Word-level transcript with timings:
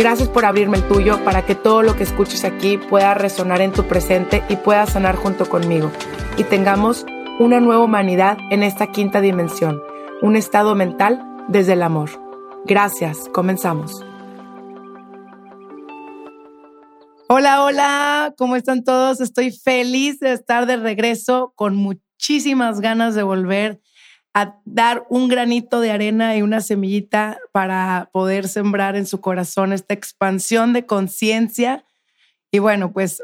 Gracias 0.00 0.30
por 0.30 0.46
abrirme 0.46 0.78
el 0.78 0.88
tuyo 0.88 1.22
para 1.24 1.44
que 1.44 1.54
todo 1.54 1.82
lo 1.82 1.94
que 1.94 2.04
escuches 2.04 2.44
aquí 2.44 2.78
pueda 2.78 3.12
resonar 3.12 3.60
en 3.60 3.70
tu 3.70 3.86
presente 3.86 4.42
y 4.48 4.56
pueda 4.56 4.86
sanar 4.86 5.14
junto 5.14 5.46
conmigo. 5.46 5.92
Y 6.38 6.44
tengamos 6.44 7.04
una 7.38 7.60
nueva 7.60 7.84
humanidad 7.84 8.38
en 8.50 8.62
esta 8.62 8.86
quinta 8.92 9.20
dimensión, 9.20 9.82
un 10.22 10.36
estado 10.36 10.74
mental 10.74 11.22
desde 11.48 11.74
el 11.74 11.82
amor. 11.82 12.08
Gracias, 12.64 13.28
comenzamos. 13.34 14.02
Hola, 17.28 17.62
hola, 17.62 18.34
¿cómo 18.38 18.56
están 18.56 18.84
todos? 18.84 19.20
Estoy 19.20 19.50
feliz 19.50 20.18
de 20.18 20.32
estar 20.32 20.64
de 20.64 20.78
regreso 20.78 21.52
con 21.56 21.76
muchísimas 21.76 22.80
ganas 22.80 23.14
de 23.14 23.22
volver 23.22 23.80
a 24.32 24.60
dar 24.64 25.06
un 25.10 25.28
granito 25.28 25.80
de 25.80 25.90
arena 25.90 26.36
y 26.36 26.42
una 26.42 26.60
semillita 26.60 27.38
para 27.52 28.10
poder 28.12 28.48
sembrar 28.48 28.96
en 28.96 29.06
su 29.06 29.20
corazón 29.20 29.72
esta 29.72 29.94
expansión 29.94 30.72
de 30.72 30.86
conciencia. 30.86 31.84
Y 32.52 32.60
bueno, 32.60 32.92
pues 32.92 33.22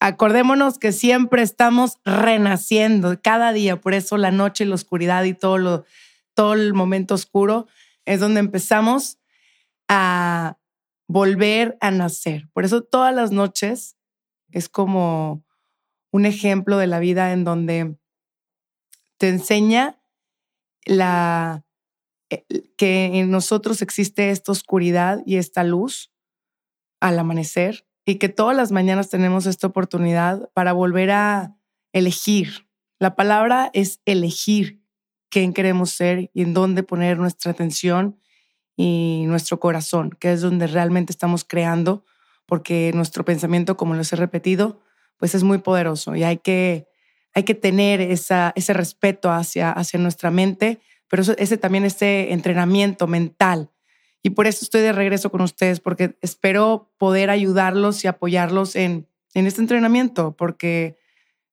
acordémonos 0.00 0.78
que 0.78 0.92
siempre 0.92 1.42
estamos 1.42 1.98
renaciendo 2.04 3.18
cada 3.22 3.52
día, 3.52 3.80
por 3.80 3.94
eso 3.94 4.16
la 4.16 4.30
noche 4.30 4.64
y 4.64 4.66
la 4.66 4.74
oscuridad 4.74 5.24
y 5.24 5.34
todo, 5.34 5.58
lo, 5.58 5.84
todo 6.34 6.54
el 6.54 6.74
momento 6.74 7.14
oscuro 7.14 7.66
es 8.04 8.20
donde 8.20 8.40
empezamos 8.40 9.18
a 9.88 10.58
volver 11.06 11.76
a 11.80 11.90
nacer. 11.90 12.48
Por 12.52 12.64
eso 12.64 12.82
todas 12.82 13.14
las 13.14 13.30
noches 13.30 13.96
es 14.50 14.68
como 14.68 15.44
un 16.10 16.26
ejemplo 16.26 16.76
de 16.78 16.86
la 16.86 16.98
vida 16.98 17.32
en 17.32 17.44
donde 17.44 17.96
te 19.18 19.28
enseña 19.28 20.01
la, 20.84 21.64
eh, 22.30 22.44
que 22.76 23.20
en 23.20 23.30
nosotros 23.30 23.82
existe 23.82 24.30
esta 24.30 24.52
oscuridad 24.52 25.22
y 25.26 25.36
esta 25.36 25.64
luz 25.64 26.12
al 27.00 27.18
amanecer 27.18 27.86
y 28.04 28.16
que 28.16 28.28
todas 28.28 28.56
las 28.56 28.72
mañanas 28.72 29.10
tenemos 29.10 29.46
esta 29.46 29.66
oportunidad 29.66 30.50
para 30.54 30.72
volver 30.72 31.10
a 31.10 31.56
elegir. 31.92 32.68
La 32.98 33.16
palabra 33.16 33.70
es 33.74 34.00
elegir 34.04 34.82
quién 35.28 35.52
queremos 35.52 35.90
ser 35.90 36.30
y 36.34 36.42
en 36.42 36.54
dónde 36.54 36.82
poner 36.82 37.18
nuestra 37.18 37.52
atención 37.52 38.18
y 38.76 39.24
nuestro 39.26 39.60
corazón, 39.60 40.10
que 40.18 40.32
es 40.32 40.40
donde 40.40 40.66
realmente 40.66 41.12
estamos 41.12 41.44
creando, 41.44 42.04
porque 42.46 42.92
nuestro 42.94 43.24
pensamiento, 43.24 43.76
como 43.76 43.94
les 43.94 44.12
he 44.12 44.16
repetido, 44.16 44.80
pues 45.16 45.34
es 45.34 45.42
muy 45.42 45.58
poderoso 45.58 46.16
y 46.16 46.24
hay 46.24 46.38
que 46.38 46.86
hay 47.34 47.44
que 47.44 47.54
tener 47.54 48.00
ese 48.00 48.72
respeto 48.72 49.30
hacia, 49.30 49.74
nuestra 49.98 50.30
mente, 50.30 50.80
pero 51.08 51.22
ese 51.22 51.56
también 51.56 51.84
este 51.84 52.32
entrenamiento 52.32 53.06
mental. 53.06 53.70
Y 54.22 54.30
por 54.30 54.46
eso 54.46 54.64
estoy 54.64 54.82
de 54.82 54.92
regreso 54.92 55.30
con 55.30 55.40
ustedes, 55.40 55.80
porque 55.80 56.16
espero 56.20 56.92
poder 56.98 57.30
ayudarlos 57.30 58.04
y 58.04 58.08
apoyarlos 58.08 58.76
en, 58.76 59.08
este 59.34 59.60
entrenamiento, 59.60 60.36
porque 60.36 60.98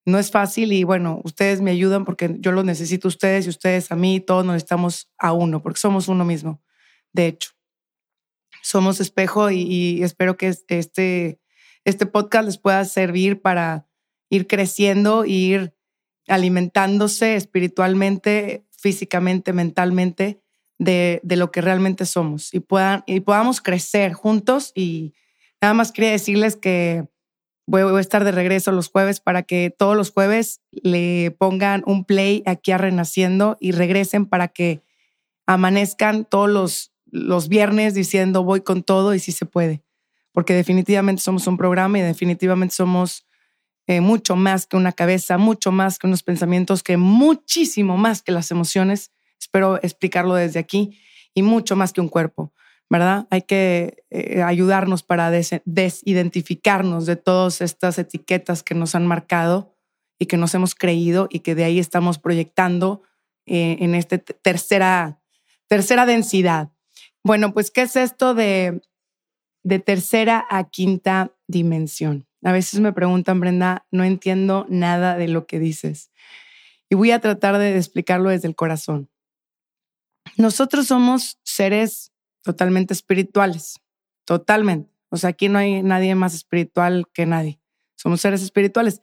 no 0.04 0.18
es 0.18 0.30
fácil 0.30 0.72
y 0.72 0.84
bueno, 0.84 1.20
ustedes 1.24 1.60
me 1.60 1.70
ayudan 1.70 2.04
porque 2.04 2.36
yo 2.38 2.52
los 2.52 2.64
necesito 2.64 3.08
a 3.08 3.10
ustedes 3.10 3.46
y 3.46 3.50
ustedes 3.50 3.90
a 3.90 3.96
mí, 3.96 4.20
todos 4.20 4.44
nos 4.44 4.54
necesitamos 4.54 5.10
a 5.18 5.32
uno, 5.32 5.62
porque 5.62 5.80
somos 5.80 6.08
uno 6.08 6.24
mismo, 6.24 6.62
de 7.12 7.26
hecho. 7.28 7.50
Somos 8.62 9.00
espejo 9.00 9.50
y, 9.50 9.62
y 9.62 10.02
espero 10.02 10.36
que 10.36 10.48
este, 10.48 11.40
este 11.84 12.06
podcast 12.06 12.44
les 12.44 12.58
pueda 12.58 12.84
servir 12.84 13.40
para 13.40 13.89
ir 14.30 14.46
creciendo, 14.46 15.24
ir 15.26 15.74
alimentándose 16.28 17.34
espiritualmente, 17.34 18.64
físicamente, 18.70 19.52
mentalmente 19.52 20.40
de, 20.78 21.20
de, 21.22 21.36
lo 21.36 21.50
que 21.50 21.60
realmente 21.60 22.06
somos 22.06 22.54
y, 22.54 22.60
puedan, 22.60 23.02
y 23.06 23.20
podamos 23.20 23.60
crecer 23.60 24.14
juntos. 24.14 24.72
Y 24.74 25.12
nada 25.60 25.74
más 25.74 25.92
quería 25.92 26.12
decirles 26.12 26.56
que 26.56 27.06
voy, 27.66 27.82
a 27.82 28.00
estar 28.00 28.24
de 28.24 28.32
regreso 28.32 28.72
los 28.72 28.88
jueves 28.88 29.20
para 29.20 29.42
que 29.42 29.74
todos 29.76 29.96
los 29.96 30.10
jueves 30.10 30.60
le 30.70 31.30
pongan 31.32 31.82
un 31.86 32.04
play 32.04 32.42
aquí 32.46 32.72
a 32.72 32.78
Renaciendo 32.78 33.56
y 33.60 33.72
regresen 33.72 34.26
para 34.26 34.48
que 34.48 34.82
amanezcan 35.46 36.24
todos 36.24 36.48
los, 36.48 36.92
los 37.06 37.48
viernes 37.48 37.94
diciendo 37.94 38.44
voy 38.44 38.60
con 38.62 38.82
todo 38.82 39.14
y 39.14 39.18
sí 39.18 39.32
se 39.32 39.46
puede. 39.46 39.82
Porque 40.32 40.54
definitivamente 40.54 41.22
somos 41.22 41.46
un 41.46 41.56
programa 41.56 41.98
y 41.98 42.02
definitivamente 42.02 42.74
somos 42.74 43.26
eh, 43.90 44.00
mucho 44.00 44.36
más 44.36 44.68
que 44.68 44.76
una 44.76 44.92
cabeza, 44.92 45.36
mucho 45.36 45.72
más 45.72 45.98
que 45.98 46.06
unos 46.06 46.22
pensamientos, 46.22 46.84
que 46.84 46.96
muchísimo 46.96 47.96
más 47.96 48.22
que 48.22 48.30
las 48.30 48.52
emociones. 48.52 49.10
Espero 49.40 49.82
explicarlo 49.82 50.36
desde 50.36 50.60
aquí 50.60 50.96
y 51.34 51.42
mucho 51.42 51.74
más 51.74 51.92
que 51.92 52.00
un 52.00 52.08
cuerpo, 52.08 52.52
¿verdad? 52.88 53.26
Hay 53.30 53.42
que 53.42 54.04
eh, 54.10 54.42
ayudarnos 54.42 55.02
para 55.02 55.32
desidentificarnos 55.32 57.04
de 57.04 57.16
todas 57.16 57.60
estas 57.62 57.98
etiquetas 57.98 58.62
que 58.62 58.76
nos 58.76 58.94
han 58.94 59.08
marcado 59.08 59.74
y 60.20 60.26
que 60.26 60.36
nos 60.36 60.54
hemos 60.54 60.76
creído 60.76 61.26
y 61.28 61.40
que 61.40 61.56
de 61.56 61.64
ahí 61.64 61.80
estamos 61.80 62.20
proyectando 62.20 63.02
eh, 63.44 63.76
en 63.80 63.96
esta 63.96 64.18
tercera, 64.18 65.20
tercera 65.66 66.06
densidad. 66.06 66.70
Bueno, 67.24 67.52
pues, 67.52 67.72
¿qué 67.72 67.82
es 67.82 67.96
esto 67.96 68.34
de, 68.34 68.82
de 69.64 69.80
tercera 69.80 70.46
a 70.48 70.70
quinta 70.70 71.34
dimensión? 71.48 72.29
A 72.42 72.52
veces 72.52 72.80
me 72.80 72.92
preguntan, 72.92 73.40
Brenda, 73.40 73.86
no 73.90 74.04
entiendo 74.04 74.66
nada 74.68 75.16
de 75.16 75.28
lo 75.28 75.46
que 75.46 75.58
dices. 75.58 76.10
Y 76.88 76.94
voy 76.94 77.10
a 77.10 77.20
tratar 77.20 77.58
de 77.58 77.76
explicarlo 77.76 78.30
desde 78.30 78.48
el 78.48 78.56
corazón. 78.56 79.10
Nosotros 80.36 80.86
somos 80.86 81.38
seres 81.42 82.12
totalmente 82.42 82.94
espirituales, 82.94 83.80
totalmente. 84.24 84.90
O 85.10 85.16
sea, 85.16 85.30
aquí 85.30 85.48
no 85.48 85.58
hay 85.58 85.82
nadie 85.82 86.14
más 86.14 86.34
espiritual 86.34 87.06
que 87.12 87.26
nadie. 87.26 87.60
Somos 87.96 88.20
seres 88.20 88.42
espirituales. 88.42 89.02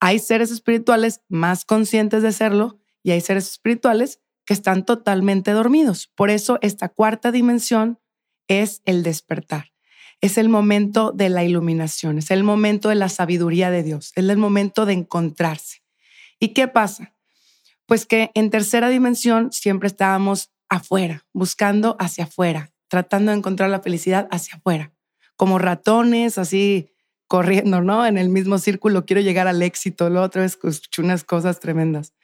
Hay 0.00 0.18
seres 0.18 0.50
espirituales 0.50 1.20
más 1.28 1.64
conscientes 1.64 2.22
de 2.22 2.32
serlo 2.32 2.80
y 3.02 3.10
hay 3.10 3.20
seres 3.20 3.50
espirituales 3.50 4.20
que 4.46 4.54
están 4.54 4.86
totalmente 4.86 5.50
dormidos. 5.50 6.06
Por 6.14 6.30
eso 6.30 6.58
esta 6.62 6.88
cuarta 6.88 7.32
dimensión 7.32 7.98
es 8.46 8.80
el 8.86 9.02
despertar 9.02 9.72
es 10.20 10.38
el 10.38 10.48
momento 10.48 11.12
de 11.12 11.28
la 11.28 11.44
iluminación, 11.44 12.18
es 12.18 12.30
el 12.30 12.42
momento 12.42 12.88
de 12.88 12.96
la 12.96 13.08
sabiduría 13.08 13.70
de 13.70 13.82
Dios, 13.82 14.12
es 14.16 14.28
el 14.28 14.36
momento 14.36 14.86
de 14.86 14.94
encontrarse. 14.94 15.82
¿Y 16.40 16.48
qué 16.48 16.68
pasa? 16.68 17.14
Pues 17.86 18.06
que 18.06 18.30
en 18.34 18.50
tercera 18.50 18.88
dimensión 18.88 19.52
siempre 19.52 19.86
estábamos 19.86 20.50
afuera, 20.68 21.24
buscando 21.32 21.96
hacia 21.98 22.24
afuera, 22.24 22.72
tratando 22.88 23.32
de 23.32 23.38
encontrar 23.38 23.70
la 23.70 23.80
felicidad 23.80 24.28
hacia 24.30 24.56
afuera, 24.56 24.92
como 25.36 25.58
ratones, 25.58 26.38
así 26.38 26.90
corriendo, 27.28 27.82
¿no? 27.82 28.06
En 28.06 28.18
el 28.18 28.30
mismo 28.30 28.58
círculo, 28.58 29.04
quiero 29.04 29.20
llegar 29.20 29.46
al 29.46 29.62
éxito. 29.62 30.08
Luego 30.08 30.26
otra 30.26 30.42
vez 30.42 30.58
escuché 30.62 31.02
unas 31.02 31.24
cosas 31.24 31.60
tremendas 31.60 32.14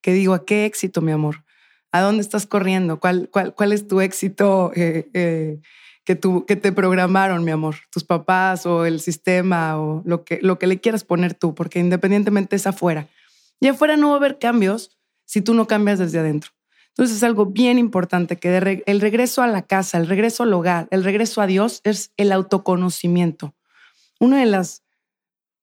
que 0.00 0.12
digo, 0.12 0.34
¿a 0.34 0.44
qué 0.44 0.66
éxito, 0.66 1.00
mi 1.00 1.12
amor? 1.12 1.44
¿A 1.92 2.00
dónde 2.00 2.22
estás 2.22 2.46
corriendo? 2.46 3.00
¿Cuál, 3.00 3.30
cuál, 3.32 3.54
cuál 3.54 3.72
es 3.72 3.88
tu 3.88 4.00
éxito 4.00 4.72
eh, 4.74 5.08
eh, 5.14 5.60
que, 6.16 6.56
te 6.56 6.72
programaron, 6.72 7.44
mi 7.44 7.50
amor, 7.50 7.76
tus 7.90 8.02
papás 8.02 8.64
o 8.64 8.86
el 8.86 9.00
sistema 9.00 9.78
o 9.78 10.00
lo 10.06 10.24
que, 10.24 10.38
lo 10.40 10.58
que 10.58 10.66
le 10.66 10.80
quieras 10.80 11.04
poner 11.04 11.34
tú, 11.34 11.54
porque 11.54 11.80
independientemente 11.80 12.56
es 12.56 12.66
afuera. 12.66 13.08
Y 13.60 13.66
afuera 13.66 13.98
no 13.98 14.08
va 14.08 14.14
a 14.14 14.16
haber 14.16 14.38
cambios 14.38 14.96
si 15.26 15.42
tú 15.42 15.52
no 15.52 15.66
cambias 15.66 15.98
desde 15.98 16.18
adentro. 16.18 16.52
Entonces 16.88 17.18
es 17.18 17.22
algo 17.22 17.44
bien 17.44 17.78
importante 17.78 18.36
que 18.36 18.82
el 18.86 19.00
regreso 19.02 19.42
a 19.42 19.46
la 19.48 19.62
casa, 19.62 19.98
el 19.98 20.06
regreso 20.06 20.44
al 20.44 20.54
hogar, 20.54 20.88
el 20.90 21.04
regreso 21.04 21.42
a 21.42 21.46
Dios 21.46 21.82
es 21.84 22.10
el 22.16 22.32
autoconocimiento. 22.32 23.54
Una 24.18 24.40
de 24.40 24.46
las 24.46 24.84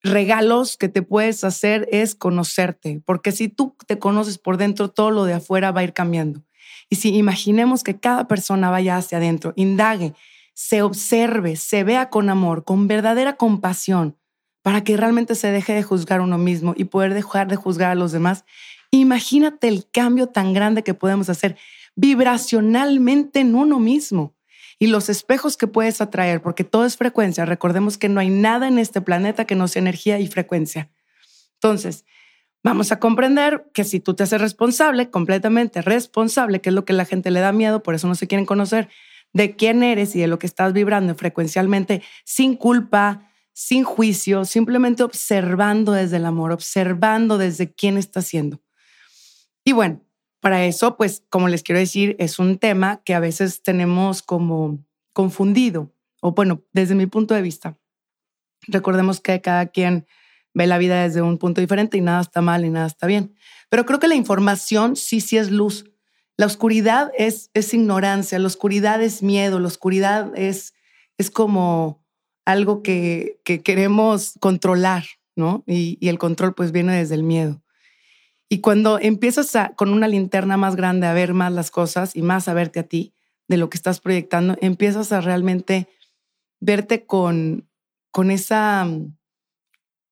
regalos 0.03 0.77
que 0.77 0.89
te 0.89 1.01
puedes 1.01 1.44
hacer 1.44 1.89
es 1.91 2.13
conocerte, 2.13 3.01
porque 3.03 3.31
si 3.31 3.50
tú 3.50 3.75
te 3.88 3.98
conoces 3.98 4.38
por 4.38 4.57
dentro, 4.57 4.91
todo 4.91 5.09
lo 5.09 5.25
de 5.25 5.33
afuera 5.33 5.71
va 5.71 5.81
a 5.81 5.86
ir 5.86 5.94
cambiando. 5.94 6.44
Y 6.88 6.98
si 6.98 7.15
imaginemos 7.15 7.83
que 7.83 7.98
cada 8.00 8.27
persona 8.27 8.69
vaya 8.69 8.98
hacia 8.98 9.18
adentro, 9.18 9.53
indague, 9.56 10.13
se 10.55 10.81
observe, 10.81 11.57
se 11.57 11.83
vea 11.83 12.09
con 12.09 12.29
amor, 12.29 12.63
con 12.63 12.87
verdadera 12.87 13.35
compasión, 13.35 14.17
para 14.63 14.83
que 14.83 14.97
realmente 14.97 15.35
se 15.35 15.51
deje 15.51 15.73
de 15.73 15.83
juzgar 15.83 16.21
uno 16.21 16.37
mismo 16.37 16.73
y 16.75 16.85
poder 16.85 17.13
dejar 17.13 17.47
de 17.47 17.57
juzgar 17.57 17.91
a 17.91 17.95
los 17.95 18.13
demás, 18.13 18.45
imagínate 18.89 19.67
el 19.67 19.85
cambio 19.91 20.27
tan 20.27 20.53
grande 20.53 20.81
que 20.83 20.93
podemos 20.93 21.29
hacer 21.29 21.57
vibracionalmente 21.95 23.41
en 23.41 23.53
uno 23.53 23.79
mismo 23.79 24.33
y 24.79 24.87
los 24.87 25.09
espejos 25.09 25.57
que 25.57 25.67
puedes 25.67 25.99
atraer, 25.99 26.41
porque 26.41 26.63
todo 26.63 26.85
es 26.85 26.95
frecuencia. 26.97 27.45
Recordemos 27.45 27.97
que 27.97 28.09
no 28.09 28.21
hay 28.21 28.29
nada 28.29 28.67
en 28.67 28.79
este 28.79 29.01
planeta 29.01 29.45
que 29.45 29.55
no 29.55 29.67
sea 29.67 29.81
energía 29.81 30.19
y 30.19 30.27
frecuencia. 30.27 30.89
Entonces, 31.55 32.05
vamos 32.63 32.91
a 32.93 32.99
comprender 32.99 33.69
que 33.73 33.83
si 33.83 33.99
tú 33.99 34.13
te 34.13 34.23
haces 34.23 34.39
responsable, 34.39 35.09
completamente 35.09 35.81
responsable, 35.81 36.61
que 36.61 36.69
es 36.69 36.75
lo 36.75 36.85
que 36.85 36.93
la 36.93 37.05
gente 37.05 37.29
le 37.29 37.41
da 37.41 37.51
miedo, 37.51 37.83
por 37.83 37.95
eso 37.95 38.07
no 38.07 38.15
se 38.15 38.27
quieren 38.27 38.45
conocer, 38.45 38.89
de 39.35 39.57
quién 39.57 39.83
eres 39.83 40.15
y 40.15 40.21
de 40.21 40.27
lo 40.27 40.39
que 40.39 40.47
estás 40.47 40.71
vibrando 40.71 41.13
frecuencialmente, 41.13 42.01
sin 42.23 42.55
culpa, 42.55 43.29
sin 43.51 43.83
juicio, 43.83 44.45
simplemente 44.45 45.03
observando 45.03 45.91
desde 45.91 46.17
el 46.17 46.25
amor, 46.25 46.53
observando 46.53 47.37
desde 47.37 47.73
quién 47.73 47.97
está 47.97 48.21
siendo. 48.21 48.61
Y 49.65 49.73
bueno, 49.73 50.01
para 50.39 50.65
eso, 50.65 50.95
pues, 50.95 51.25
como 51.29 51.49
les 51.49 51.63
quiero 51.63 51.79
decir, 51.79 52.15
es 52.17 52.39
un 52.39 52.59
tema 52.59 53.01
que 53.03 53.13
a 53.13 53.19
veces 53.19 53.61
tenemos 53.61 54.21
como 54.21 54.85
confundido, 55.11 55.93
o 56.21 56.31
bueno, 56.31 56.63
desde 56.71 56.95
mi 56.95 57.05
punto 57.05 57.33
de 57.33 57.41
vista. 57.41 57.77
Recordemos 58.67 59.19
que 59.19 59.41
cada 59.41 59.65
quien 59.65 60.07
ve 60.53 60.65
la 60.65 60.77
vida 60.77 61.03
desde 61.03 61.21
un 61.21 61.38
punto 61.39 61.59
diferente 61.59 61.97
y 61.97 62.01
nada 62.01 62.21
está 62.21 62.39
mal 62.39 62.63
y 62.63 62.69
nada 62.69 62.88
está 62.88 63.05
bien. 63.05 63.35
Pero 63.69 63.85
creo 63.85 63.99
que 63.99 64.07
la 64.07 64.15
información 64.15 64.95
sí, 64.95 65.19
sí 65.19 65.35
es 65.35 65.51
luz. 65.51 65.91
La 66.37 66.45
oscuridad 66.45 67.11
es, 67.17 67.49
es 67.53 67.73
ignorancia, 67.73 68.39
la 68.39 68.47
oscuridad 68.47 69.01
es 69.01 69.23
miedo, 69.23 69.59
la 69.59 69.67
oscuridad 69.67 70.37
es, 70.37 70.73
es 71.17 71.31
como 71.31 72.03
algo 72.45 72.83
que, 72.83 73.39
que 73.43 73.61
queremos 73.61 74.33
controlar, 74.39 75.05
¿no? 75.35 75.63
Y, 75.65 75.97
el 76.07 76.17
control 76.17 76.53
pues 76.53 76.71
viene 76.71 76.95
desde 76.95 77.15
el 77.15 77.23
miedo. 77.23 77.61
Y 78.49 78.59
cuando 78.59 78.99
empiezas 78.99 79.51
con 79.75 79.89
una 79.89 80.07
linterna 80.07 80.57
más 80.57 80.75
grande 80.75 81.07
a 81.07 81.13
ver 81.13 81.33
más 81.33 81.51
las 81.51 81.71
cosas 81.71 82.15
y 82.15 82.21
más 82.21 82.47
a 82.47 82.53
verte 82.53 82.79
a 82.79 82.88
ti 82.88 83.13
de 83.47 83.57
lo 83.57 83.69
que 83.69 83.77
estás 83.77 83.99
proyectando, 83.99 84.55
empiezas 84.61 85.11
a 85.11 85.21
realmente 85.21 85.88
verte 86.59 87.05
con, 87.05 87.67
con 88.11 88.29
esa 88.29 88.88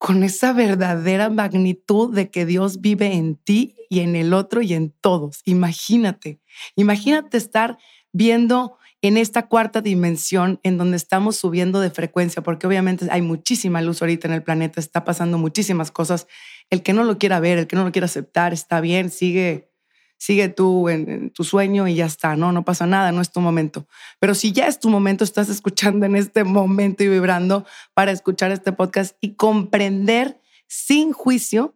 con 0.04 0.22
esa 0.22 0.52
verdadera 0.52 1.30
magnitud 1.30 2.14
de 2.14 2.30
que 2.30 2.46
Dios 2.46 2.82
vive 2.82 3.14
en 3.14 3.38
ti 3.38 3.78
y 3.90 4.02
en 4.02 4.18
el 4.18 4.34
otro 4.34 4.62
y 4.62 4.74
en 4.74 4.92
todos. 5.00 5.40
Imagínate, 5.46 6.42
imagínate 6.76 7.38
estar 7.38 7.78
viendo 8.12 8.78
en 9.02 9.16
esta 9.16 9.48
cuarta 9.48 9.80
dimensión 9.80 10.60
en 10.64 10.78
donde 10.78 10.98
estamos 10.98 11.38
subiendo 11.38 11.80
de 11.80 11.90
frecuencia, 11.90 12.44
porque 12.44 12.68
obviamente 12.68 13.08
hay 13.12 13.22
muchísima 13.22 13.82
luz 13.82 14.02
ahorita 14.02 14.28
en 14.28 14.34
el 14.34 14.44
planeta, 14.44 14.82
está 14.82 15.06
pasando 15.06 15.38
muchísimas 15.38 15.90
cosas. 15.90 16.28
El 16.70 16.84
que 16.84 16.92
no 16.92 17.06
lo 17.06 17.18
quiera 17.18 17.40
ver, 17.40 17.58
el 17.58 17.68
que 17.68 17.78
no 17.78 17.86
lo 17.86 17.94
quiera 17.94 18.08
aceptar, 18.08 18.52
está 18.52 18.82
bien, 18.82 19.10
sigue, 19.10 19.72
sigue 20.24 20.48
tú 20.48 20.88
en, 20.88 21.32
tu 21.32 21.44
sueño 21.44 21.88
y 21.88 21.96
ya 21.96 22.06
está, 22.06 22.36
no, 22.36 22.52
no 22.52 22.64
pasa 22.64 22.86
nada, 22.86 23.12
no 23.12 23.22
es 23.22 23.32
tu 23.32 23.42
momento. 23.42 23.88
Pero 24.20 24.36
si 24.36 24.54
ya 24.54 24.68
es 24.68 24.80
tu 24.80 24.90
momento, 24.90 25.24
estás 25.24 25.50
escuchando 25.50 26.06
en 26.06 26.16
este 26.16 26.44
momento 26.46 27.04
y 27.04 27.10
vibrando 27.10 27.66
para 27.94 28.12
escuchar 28.12 28.52
este 28.52 28.72
podcast 28.72 29.18
y 29.20 29.34
comprender 29.34 30.40
sin 30.68 31.12
juicio 31.12 31.76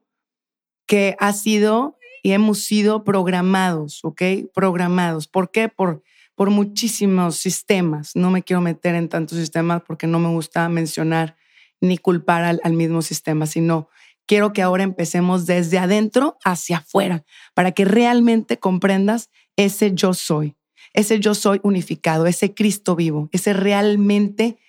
que 0.85 1.17
ha 1.19 1.33
sido 1.33 1.97
y 2.23 2.31
hemos 2.31 2.59
sido 2.59 3.03
programados, 3.03 3.99
¿ok? 4.03 4.21
Programados. 4.53 5.27
¿Por 5.27 5.51
qué? 5.51 5.67
Por 5.67 6.03
por 6.37 6.51
muchísimos 6.51 7.37
sistemas. 7.37 8.15
No 8.15 8.29
me 8.29 8.43
quiero 8.43 8.61
meter 8.61 8.93
en 8.93 9.09
tantos 9.09 9.39
sistemas 9.39 9.81
porque 9.81 10.05
no 10.05 10.19
me 10.19 10.29
gusta 10.29 10.69
mencionar 10.69 11.35
ni 11.81 11.97
culpar 11.97 12.59
al, 12.61 12.73
mismo 12.73 13.01
sistema, 13.01 13.47
sino 13.47 13.89
quiero 14.27 14.53
que 14.53 14.61
ahora 14.61 14.83
empecemos 14.83 15.45
desde 15.45 15.79
adentro 15.79 16.37
hacia 16.43 16.77
afuera 16.77 17.23
para 17.55 17.71
que 17.71 17.85
realmente 17.85 18.59
comprendas 18.59 19.29
ese 19.55 19.93
yo 19.95 20.13
soy, 20.13 20.55
ese 20.93 21.19
yo 21.19 21.33
soy 21.33 21.59
unificado, 21.63 22.27
ese 22.27 22.53
Cristo 22.53 22.95
vivo, 22.95 23.29
ese 23.31 23.53
realmente, 23.53 24.59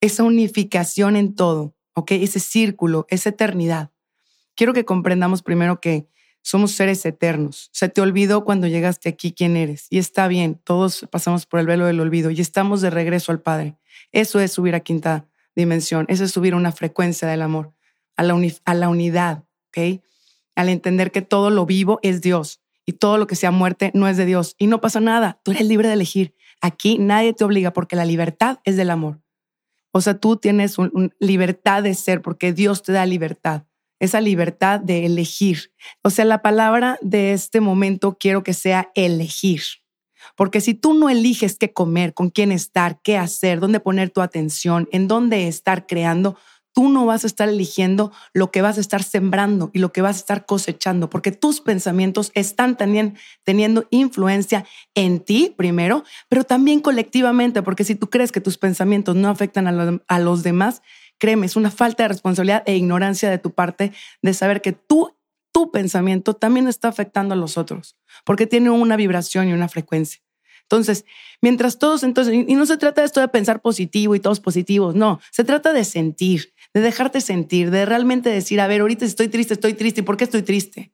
esa 0.00 0.24
unificación 0.24 1.16
en 1.16 1.34
todo, 1.34 1.74
¿ok? 1.94 2.12
Ese 2.12 2.40
círculo, 2.40 3.06
esa 3.08 3.30
eternidad. 3.30 3.90
Quiero 4.54 4.74
que 4.74 4.84
comprendamos 4.84 5.42
primero 5.42 5.80
que 5.80 6.06
somos 6.42 6.72
seres 6.72 7.04
eternos. 7.04 7.70
Se 7.72 7.88
te 7.88 8.00
olvidó 8.00 8.44
cuando 8.44 8.66
llegaste 8.66 9.08
aquí 9.08 9.32
quién 9.32 9.56
eres. 9.56 9.86
Y 9.90 9.98
está 9.98 10.28
bien, 10.28 10.60
todos 10.64 11.06
pasamos 11.10 11.46
por 11.46 11.60
el 11.60 11.66
velo 11.66 11.86
del 11.86 12.00
olvido 12.00 12.30
y 12.30 12.40
estamos 12.40 12.80
de 12.80 12.90
regreso 12.90 13.32
al 13.32 13.40
Padre. 13.40 13.76
Eso 14.12 14.40
es 14.40 14.52
subir 14.52 14.74
a 14.74 14.80
quinta 14.80 15.26
dimensión. 15.54 16.06
Eso 16.08 16.24
es 16.24 16.30
subir 16.30 16.54
a 16.54 16.56
una 16.56 16.72
frecuencia 16.72 17.28
del 17.28 17.42
amor, 17.42 17.74
a 18.20 18.22
la, 18.22 18.52
a 18.64 18.74
la 18.74 18.88
unidad, 18.88 19.44
¿ok? 19.68 20.02
Al 20.54 20.68
entender 20.68 21.10
que 21.10 21.22
todo 21.22 21.50
lo 21.50 21.66
vivo 21.66 21.98
es 22.02 22.20
Dios 22.20 22.60
y 22.84 22.92
todo 22.92 23.18
lo 23.18 23.26
que 23.26 23.36
sea 23.36 23.50
muerte 23.50 23.90
no 23.94 24.08
es 24.08 24.16
de 24.16 24.26
Dios. 24.26 24.54
Y 24.58 24.66
no 24.66 24.80
pasa 24.80 25.00
nada. 25.00 25.40
Tú 25.42 25.52
eres 25.52 25.66
libre 25.66 25.88
de 25.88 25.94
elegir. 25.94 26.34
Aquí 26.60 26.98
nadie 26.98 27.32
te 27.32 27.44
obliga 27.44 27.72
porque 27.72 27.96
la 27.96 28.04
libertad 28.04 28.58
es 28.64 28.76
del 28.76 28.90
amor. 28.90 29.20
O 29.92 30.00
sea, 30.00 30.18
tú 30.18 30.36
tienes 30.36 30.76
libertad 31.18 31.82
de 31.82 31.94
ser 31.94 32.22
porque 32.22 32.52
Dios 32.52 32.82
te 32.82 32.92
da 32.92 33.06
libertad 33.06 33.64
esa 34.00 34.20
libertad 34.20 34.80
de 34.80 35.04
elegir. 35.04 35.72
O 36.02 36.10
sea, 36.10 36.24
la 36.24 36.42
palabra 36.42 36.98
de 37.02 37.32
este 37.32 37.60
momento 37.60 38.16
quiero 38.18 38.42
que 38.42 38.54
sea 38.54 38.90
elegir. 38.94 39.60
Porque 40.36 40.60
si 40.60 40.74
tú 40.74 40.94
no 40.94 41.10
eliges 41.10 41.58
qué 41.58 41.72
comer, 41.72 42.14
con 42.14 42.30
quién 42.30 42.50
estar, 42.50 43.00
qué 43.02 43.18
hacer, 43.18 43.60
dónde 43.60 43.78
poner 43.78 44.10
tu 44.10 44.22
atención, 44.22 44.88
en 44.90 45.06
dónde 45.06 45.48
estar 45.48 45.86
creando, 45.86 46.36
tú 46.72 46.88
no 46.88 47.06
vas 47.06 47.24
a 47.24 47.26
estar 47.26 47.48
eligiendo 47.48 48.12
lo 48.32 48.50
que 48.50 48.62
vas 48.62 48.78
a 48.78 48.80
estar 48.80 49.02
sembrando 49.02 49.70
y 49.72 49.78
lo 49.78 49.92
que 49.92 50.02
vas 50.02 50.16
a 50.16 50.20
estar 50.20 50.46
cosechando, 50.46 51.10
porque 51.10 51.32
tus 51.32 51.60
pensamientos 51.60 52.30
están 52.34 52.76
también 52.76 53.16
teniendo 53.44 53.86
influencia 53.90 54.64
en 54.94 55.20
ti 55.20 55.54
primero, 55.56 56.04
pero 56.28 56.44
también 56.44 56.80
colectivamente, 56.80 57.62
porque 57.62 57.84
si 57.84 57.94
tú 57.94 58.10
crees 58.10 58.32
que 58.32 58.40
tus 58.40 58.58
pensamientos 58.58 59.16
no 59.16 59.28
afectan 59.28 59.66
a, 59.66 60.18
los 60.18 60.42
demás, 60.42 60.82
créeme, 61.18 61.46
es 61.46 61.56
una 61.56 61.70
falta 61.70 62.04
de 62.04 62.08
responsabilidad 62.08 62.62
e 62.66 62.76
ignorancia 62.76 63.30
de 63.30 63.38
tu 63.38 63.52
parte 63.52 63.92
de 64.22 64.34
saber 64.34 64.62
que 64.62 64.72
tú, 64.72 65.16
tu 65.52 65.70
pensamiento 65.70 66.34
también 66.34 66.68
está 66.68 66.88
afectando 66.88 67.34
a 67.34 67.36
los 67.36 67.58
otros, 67.58 67.96
porque 68.24 68.46
tiene 68.46 68.70
una 68.70 68.96
vibración 68.96 69.48
y 69.48 69.52
una 69.52 69.68
frecuencia. 69.68 70.22
Entonces, 70.70 71.04
mientras 71.42 71.80
todos, 71.80 72.04
entonces, 72.04 72.32
y 72.32 72.54
no 72.54 72.64
se 72.64 72.76
trata 72.76 73.00
de 73.00 73.06
esto 73.06 73.20
de 73.20 73.26
pensar 73.26 73.60
positivo 73.60 74.14
y 74.14 74.20
todos 74.20 74.38
positivos, 74.38 74.94
no, 74.94 75.20
se 75.32 75.42
trata 75.42 75.72
de 75.72 75.82
sentir, 75.82 76.54
de 76.74 76.80
dejarte 76.80 77.20
sentir, 77.20 77.70
de 77.70 77.84
realmente 77.84 78.30
decir, 78.30 78.60
a 78.60 78.66
ver, 78.66 78.80
ahorita 78.80 79.04
estoy 79.04 79.28
triste, 79.28 79.54
estoy 79.54 79.74
triste, 79.74 80.00
¿y 80.00 80.04
por 80.04 80.16
qué 80.16 80.24
estoy 80.24 80.42
triste? 80.42 80.92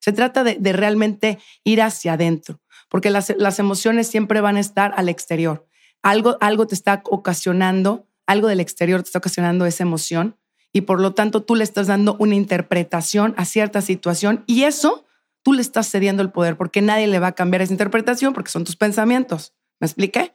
Se 0.00 0.12
trata 0.12 0.44
de, 0.44 0.72
realmente 0.72 1.38
ir 1.64 1.80
hacia 1.80 2.12
adentro, 2.12 2.60
porque 2.90 3.10
las, 3.10 3.34
las, 3.38 3.58
emociones 3.58 4.06
siempre 4.06 4.40
van 4.40 4.56
a 4.56 4.60
estar 4.60 4.92
al 4.96 5.08
exterior. 5.08 5.66
Algo, 6.02 6.36
algo 6.40 6.66
te 6.66 6.74
está 6.74 7.02
ocasionando 7.06 8.06
algo 8.26 8.48
del 8.48 8.60
exterior 8.60 9.02
te 9.02 9.08
está 9.08 9.18
ocasionando 9.18 9.66
esa 9.66 9.82
emoción 9.82 10.36
y 10.72 10.82
por 10.82 11.00
lo 11.00 11.14
tanto 11.14 11.42
tú 11.42 11.54
le 11.54 11.64
estás 11.64 11.86
dando 11.86 12.16
una 12.18 12.34
interpretación 12.34 13.34
a 13.36 13.44
cierta 13.44 13.80
situación 13.80 14.44
y 14.46 14.64
eso 14.64 15.04
tú 15.42 15.52
le 15.52 15.62
estás 15.62 15.90
cediendo 15.90 16.22
el 16.22 16.30
poder 16.30 16.56
porque 16.56 16.82
nadie 16.82 17.06
le 17.06 17.18
va 17.18 17.28
a 17.28 17.32
cambiar 17.32 17.62
esa 17.62 17.72
interpretación 17.72 18.32
porque 18.32 18.50
son 18.50 18.64
tus 18.64 18.76
pensamientos. 18.76 19.54
¿Me 19.80 19.86
expliqué? 19.86 20.34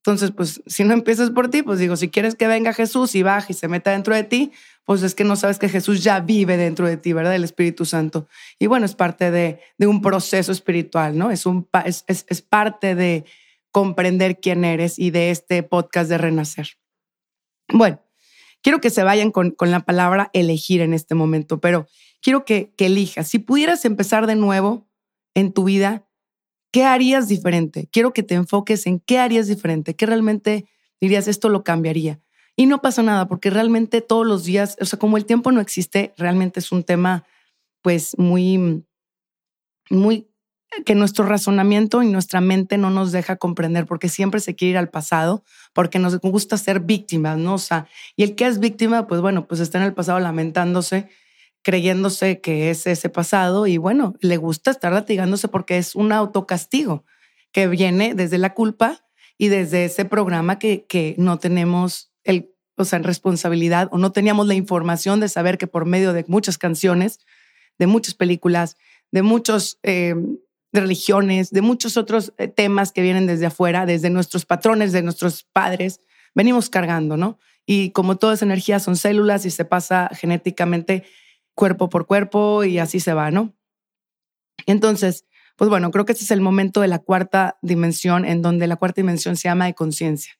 Entonces, 0.00 0.30
pues 0.30 0.62
si 0.66 0.82
no 0.84 0.94
empiezas 0.94 1.30
por 1.30 1.50
ti, 1.50 1.62
pues 1.62 1.78
digo, 1.78 1.94
si 1.94 2.08
quieres 2.08 2.34
que 2.34 2.46
venga 2.46 2.72
Jesús 2.72 3.14
y 3.14 3.22
baje 3.22 3.52
y 3.52 3.56
se 3.56 3.68
meta 3.68 3.90
dentro 3.90 4.14
de 4.14 4.24
ti, 4.24 4.50
pues 4.86 5.02
es 5.02 5.14
que 5.14 5.24
no 5.24 5.36
sabes 5.36 5.58
que 5.58 5.68
Jesús 5.68 6.02
ya 6.02 6.20
vive 6.20 6.56
dentro 6.56 6.88
de 6.88 6.96
ti, 6.96 7.12
¿verdad? 7.12 7.34
El 7.34 7.44
Espíritu 7.44 7.84
Santo. 7.84 8.26
Y 8.58 8.66
bueno, 8.66 8.86
es 8.86 8.94
parte 8.94 9.30
de, 9.30 9.60
de 9.76 9.86
un 9.86 10.00
proceso 10.00 10.52
espiritual, 10.52 11.18
¿no? 11.18 11.30
Es, 11.30 11.44
un, 11.44 11.68
es, 11.84 12.04
es, 12.06 12.42
parte 12.42 12.94
de 12.94 13.26
comprender 13.70 14.40
quién 14.40 14.64
eres 14.64 14.98
y 14.98 15.10
de 15.10 15.30
este 15.30 15.62
podcast 15.62 16.08
de 16.08 16.16
renacer. 16.16 16.78
Bueno, 17.68 18.02
quiero 18.62 18.80
que 18.80 18.88
se 18.88 19.02
vayan 19.02 19.30
con, 19.30 19.54
la 19.60 19.80
palabra 19.80 20.30
elegir 20.32 20.80
en 20.80 20.94
este 20.94 21.14
momento, 21.14 21.60
pero 21.60 21.86
quiero 22.22 22.46
que, 22.46 22.72
que 22.74 22.86
elijas. 22.86 23.28
Si 23.28 23.38
pudieras 23.38 23.84
empezar 23.84 24.26
de 24.26 24.34
nuevo 24.34 24.88
en 25.34 25.52
tu 25.52 25.64
vida, 25.64 26.08
¿qué 26.70 26.84
harías 26.84 27.28
diferente? 27.28 27.88
Quiero 27.92 28.12
que 28.12 28.22
te 28.22 28.34
enfoques 28.34 28.86
en 28.86 29.00
qué 29.00 29.18
harías 29.18 29.48
diferente, 29.48 29.94
qué 29.94 30.06
realmente 30.06 30.66
dirías 31.00 31.28
esto 31.28 31.48
lo 31.48 31.64
cambiaría. 31.64 32.20
Y 32.56 32.66
no 32.66 32.82
pasa 32.82 33.02
nada, 33.02 33.26
porque 33.26 33.50
realmente 33.50 34.00
todos 34.00 34.26
los 34.26 34.44
días, 34.44 34.76
o 34.80 34.84
sea, 34.84 34.98
como 34.98 35.16
el 35.16 35.24
tiempo 35.24 35.50
no 35.52 35.60
existe, 35.60 36.12
realmente 36.16 36.60
es 36.60 36.72
un 36.72 36.84
tema 36.84 37.24
pues 37.82 38.18
muy, 38.18 38.84
muy 39.88 40.30
que 40.84 40.94
nuestro 40.94 41.24
razonamiento 41.24 42.02
y 42.02 42.08
nuestra 42.08 42.40
mente 42.40 42.78
no 42.78 42.90
nos 42.90 43.12
deja 43.12 43.36
comprender 43.36 43.86
porque 43.86 44.08
siempre 44.08 44.40
se 44.40 44.54
quiere 44.54 44.72
ir 44.72 44.78
al 44.78 44.88
pasado, 44.88 45.42
porque 45.72 45.98
nos 45.98 46.18
gusta 46.20 46.56
ser 46.58 46.80
víctimas, 46.80 47.38
¿no? 47.38 47.54
O 47.54 47.58
sea, 47.58 47.88
y 48.16 48.22
el 48.22 48.36
que 48.36 48.46
es 48.46 48.60
víctima, 48.60 49.06
pues 49.06 49.20
bueno, 49.20 49.48
pues 49.48 49.60
está 49.60 49.78
en 49.78 49.84
el 49.84 49.94
pasado 49.94 50.20
lamentándose, 50.20 51.08
creyéndose 51.62 52.40
que 52.40 52.70
es 52.70 52.86
ese 52.86 53.08
pasado 53.08 53.66
y 53.66 53.76
bueno, 53.76 54.14
le 54.20 54.36
gusta 54.36 54.70
estar 54.70 54.92
latigándose 54.92 55.48
porque 55.48 55.78
es 55.78 55.94
un 55.94 56.12
autocastigo 56.12 57.04
que 57.52 57.68
viene 57.68 58.14
desde 58.14 58.38
la 58.38 58.54
culpa 58.54 59.00
y 59.36 59.48
desde 59.48 59.84
ese 59.84 60.04
programa 60.04 60.58
que, 60.58 60.86
que 60.86 61.14
no 61.18 61.38
tenemos 61.38 62.12
el, 62.24 62.54
o 62.76 62.84
sea, 62.84 62.98
responsabilidad 63.00 63.88
o 63.92 63.98
no 63.98 64.12
teníamos 64.12 64.46
la 64.46 64.54
información 64.54 65.20
de 65.20 65.28
saber 65.28 65.58
que 65.58 65.66
por 65.66 65.86
medio 65.86 66.12
de 66.12 66.24
muchas 66.28 66.58
canciones, 66.58 67.20
de 67.78 67.86
muchas 67.86 68.14
películas, 68.14 68.76
de 69.10 69.22
muchos 69.22 69.78
eh, 69.82 70.14
religiones, 70.72 71.50
de 71.50 71.62
muchos 71.62 71.96
otros 71.96 72.32
eh, 72.38 72.48
temas 72.48 72.92
que 72.92 73.02
vienen 73.02 73.26
desde 73.26 73.46
afuera, 73.46 73.86
desde 73.86 74.10
nuestros 74.10 74.46
patrones, 74.46 74.92
de 74.92 75.02
nuestros 75.02 75.42
padres, 75.42 76.00
venimos 76.34 76.70
cargando, 76.70 77.16
¿no? 77.16 77.38
Y 77.66 77.90
como 77.90 78.16
toda 78.16 78.34
esa 78.34 78.44
energía 78.44 78.80
son 78.80 78.96
células 78.96 79.44
y 79.46 79.50
se 79.50 79.64
pasa 79.64 80.10
genéticamente 80.12 81.04
cuerpo 81.60 81.90
por 81.90 82.06
cuerpo 82.06 82.64
y 82.64 82.78
así 82.78 83.00
se 83.00 83.12
va, 83.12 83.30
¿no? 83.30 83.54
Entonces, 84.64 85.26
pues 85.56 85.68
bueno, 85.68 85.90
creo 85.90 86.06
que 86.06 86.12
este 86.12 86.24
es 86.24 86.30
el 86.30 86.40
momento 86.40 86.80
de 86.80 86.88
la 86.88 87.00
cuarta 87.00 87.58
dimensión, 87.60 88.24
en 88.24 88.40
donde 88.40 88.66
la 88.66 88.76
cuarta 88.76 89.02
dimensión 89.02 89.36
se 89.36 89.48
llama 89.48 89.66
de 89.66 89.74
conciencia. 89.74 90.38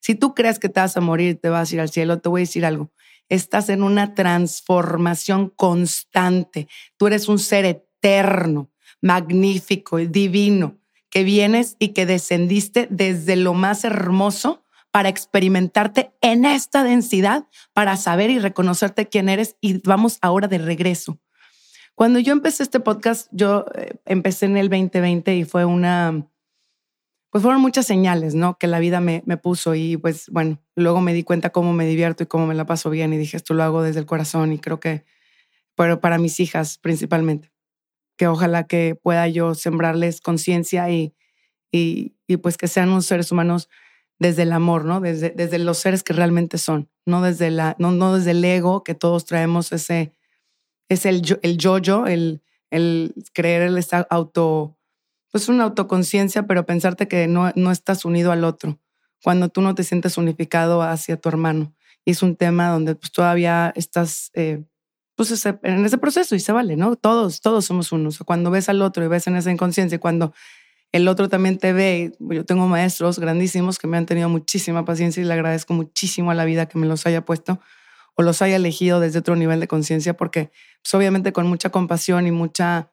Si 0.00 0.14
tú 0.14 0.34
crees 0.34 0.58
que 0.58 0.70
te 0.70 0.80
vas 0.80 0.96
a 0.96 1.02
morir, 1.02 1.38
te 1.38 1.50
vas 1.50 1.70
a 1.70 1.74
ir 1.74 1.80
al 1.82 1.90
cielo, 1.90 2.20
te 2.20 2.30
voy 2.30 2.40
a 2.40 2.44
decir 2.44 2.64
algo. 2.64 2.90
Estás 3.28 3.68
en 3.68 3.82
una 3.82 4.14
transformación 4.14 5.50
constante. 5.50 6.68
Tú 6.96 7.06
eres 7.06 7.28
un 7.28 7.38
ser 7.38 7.66
eterno 7.66 8.70
magnífico 9.02 9.98
divino, 9.98 10.78
que 11.10 11.22
vienes 11.22 11.76
y 11.78 11.88
que 11.88 12.06
descendiste 12.06 12.88
desde 12.90 13.36
lo 13.36 13.52
más 13.52 13.84
hermoso 13.84 14.64
para 14.92 15.08
experimentarte 15.08 16.12
en 16.20 16.44
esta 16.44 16.84
densidad, 16.84 17.48
para 17.72 17.96
saber 17.96 18.30
y 18.30 18.38
reconocerte 18.38 19.08
quién 19.08 19.28
eres 19.28 19.56
y 19.60 19.78
vamos 19.86 20.18
ahora 20.20 20.46
de 20.46 20.58
regreso. 20.58 21.18
Cuando 21.94 22.18
yo 22.18 22.32
empecé 22.32 22.62
este 22.62 22.78
podcast, 22.78 23.28
yo 23.32 23.66
eh, 23.74 23.94
empecé 24.04 24.46
en 24.46 24.56
el 24.56 24.68
2020 24.68 25.34
y 25.34 25.44
fue 25.44 25.64
una, 25.64 26.28
pues 27.30 27.42
fueron 27.42 27.60
muchas 27.60 27.86
señales, 27.86 28.34
¿no? 28.34 28.58
Que 28.58 28.66
la 28.66 28.78
vida 28.78 29.00
me, 29.00 29.22
me 29.26 29.36
puso 29.36 29.74
y 29.74 29.96
pues 29.96 30.28
bueno, 30.30 30.62
luego 30.76 31.00
me 31.00 31.14
di 31.14 31.24
cuenta 31.24 31.50
cómo 31.50 31.72
me 31.72 31.86
divierto 31.86 32.22
y 32.22 32.26
cómo 32.26 32.46
me 32.46 32.54
la 32.54 32.66
paso 32.66 32.88
bien 32.90 33.12
y 33.12 33.18
dije, 33.18 33.36
esto 33.36 33.54
lo 33.54 33.62
hago 33.62 33.82
desde 33.82 34.00
el 34.00 34.06
corazón 34.06 34.52
y 34.52 34.58
creo 34.58 34.78
que, 34.78 35.04
pero 35.74 36.00
para 36.00 36.18
mis 36.18 36.38
hijas 36.38 36.78
principalmente 36.78 37.50
que 38.16 38.26
ojalá 38.26 38.66
que 38.68 38.94
pueda 38.94 39.26
yo 39.28 39.54
sembrarles 39.54 40.20
conciencia 40.20 40.88
y, 40.90 41.14
y, 41.70 42.14
y, 42.26 42.36
pues 42.36 42.56
que 42.56 42.68
sean 42.68 42.90
unos 42.90 43.06
seres 43.06 43.32
humanos 43.32 43.68
desde 44.22 44.42
el 44.42 44.52
amor, 44.52 44.84
¿no? 44.84 45.00
Desde, 45.00 45.30
desde 45.30 45.58
los 45.58 45.78
seres 45.78 46.04
que 46.04 46.12
realmente 46.12 46.56
son, 46.56 46.88
no 47.04 47.22
desde, 47.22 47.50
la, 47.50 47.74
no, 47.80 47.90
no 47.90 48.14
desde 48.14 48.30
el 48.30 48.44
ego 48.44 48.84
que 48.84 48.94
todos 48.94 49.24
traemos 49.24 49.72
ese, 49.72 50.12
es 50.88 51.04
el 51.06 51.22
yo, 51.22 51.36
el 51.42 51.58
yo-yo, 51.58 52.06
el, 52.06 52.40
el 52.70 53.12
creer 53.34 53.62
el 53.62 53.84
auto, 54.10 54.78
pues 55.32 55.48
una 55.48 55.64
autoconciencia, 55.64 56.46
pero 56.46 56.64
pensarte 56.64 57.08
que 57.08 57.26
no, 57.26 57.50
no 57.56 57.72
estás 57.72 58.04
unido 58.04 58.30
al 58.30 58.44
otro, 58.44 58.78
cuando 59.24 59.48
tú 59.48 59.60
no 59.60 59.74
te 59.74 59.82
sientes 59.82 60.16
unificado 60.16 60.82
hacia 60.82 61.16
tu 61.16 61.28
hermano. 61.28 61.74
Y 62.04 62.12
es 62.12 62.22
un 62.22 62.36
tema 62.36 62.68
donde 62.68 62.94
pues 62.94 63.10
todavía 63.10 63.72
estás 63.74 64.30
eh, 64.34 64.62
pues 65.16 65.44
en 65.46 65.84
ese 65.84 65.98
proceso 65.98 66.36
y 66.36 66.40
se 66.40 66.52
vale, 66.52 66.76
¿no? 66.76 66.94
Todos, 66.94 67.40
todos 67.40 67.64
somos 67.64 67.90
unos. 67.90 68.18
Cuando 68.18 68.50
ves 68.52 68.68
al 68.68 68.82
otro 68.82 69.04
y 69.04 69.08
ves 69.08 69.26
en 69.26 69.36
esa 69.36 69.50
inconsciencia, 69.50 69.98
cuando 69.98 70.32
el 70.92 71.08
otro 71.08 71.28
también 71.28 71.58
te 71.58 71.72
ve, 71.72 72.12
yo 72.20 72.44
tengo 72.44 72.66
maestros 72.68 73.18
grandísimos 73.18 73.78
que 73.78 73.86
me 73.86 73.96
han 73.96 74.06
tenido 74.06 74.28
muchísima 74.28 74.84
paciencia 74.84 75.22
y 75.22 75.26
le 75.26 75.32
agradezco 75.32 75.74
muchísimo 75.74 76.30
a 76.30 76.34
la 76.34 76.44
vida 76.44 76.66
que 76.66 76.78
me 76.78 76.86
los 76.86 77.06
haya 77.06 77.24
puesto 77.24 77.60
o 78.14 78.22
los 78.22 78.42
haya 78.42 78.56
elegido 78.56 79.00
desde 79.00 79.20
otro 79.20 79.36
nivel 79.36 79.58
de 79.60 79.68
conciencia, 79.68 80.14
porque 80.16 80.50
pues, 80.82 80.94
obviamente 80.94 81.32
con 81.32 81.46
mucha 81.46 81.70
compasión 81.70 82.26
y 82.26 82.30
mucha, 82.30 82.90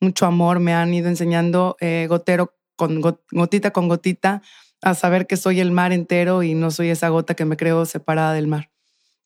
mucho 0.00 0.26
amor 0.26 0.58
me 0.58 0.74
han 0.74 0.92
ido 0.92 1.08
enseñando 1.08 1.76
eh, 1.80 2.06
gotero 2.08 2.54
con 2.76 3.00
gotita 3.00 3.72
con 3.72 3.88
gotita 3.88 4.42
a 4.82 4.94
saber 4.94 5.26
que 5.26 5.36
soy 5.36 5.60
el 5.60 5.72
mar 5.72 5.92
entero 5.92 6.42
y 6.42 6.54
no 6.54 6.70
soy 6.70 6.90
esa 6.90 7.08
gota 7.08 7.34
que 7.34 7.44
me 7.44 7.56
creo 7.56 7.86
separada 7.86 8.32
del 8.32 8.46
mar. 8.46 8.70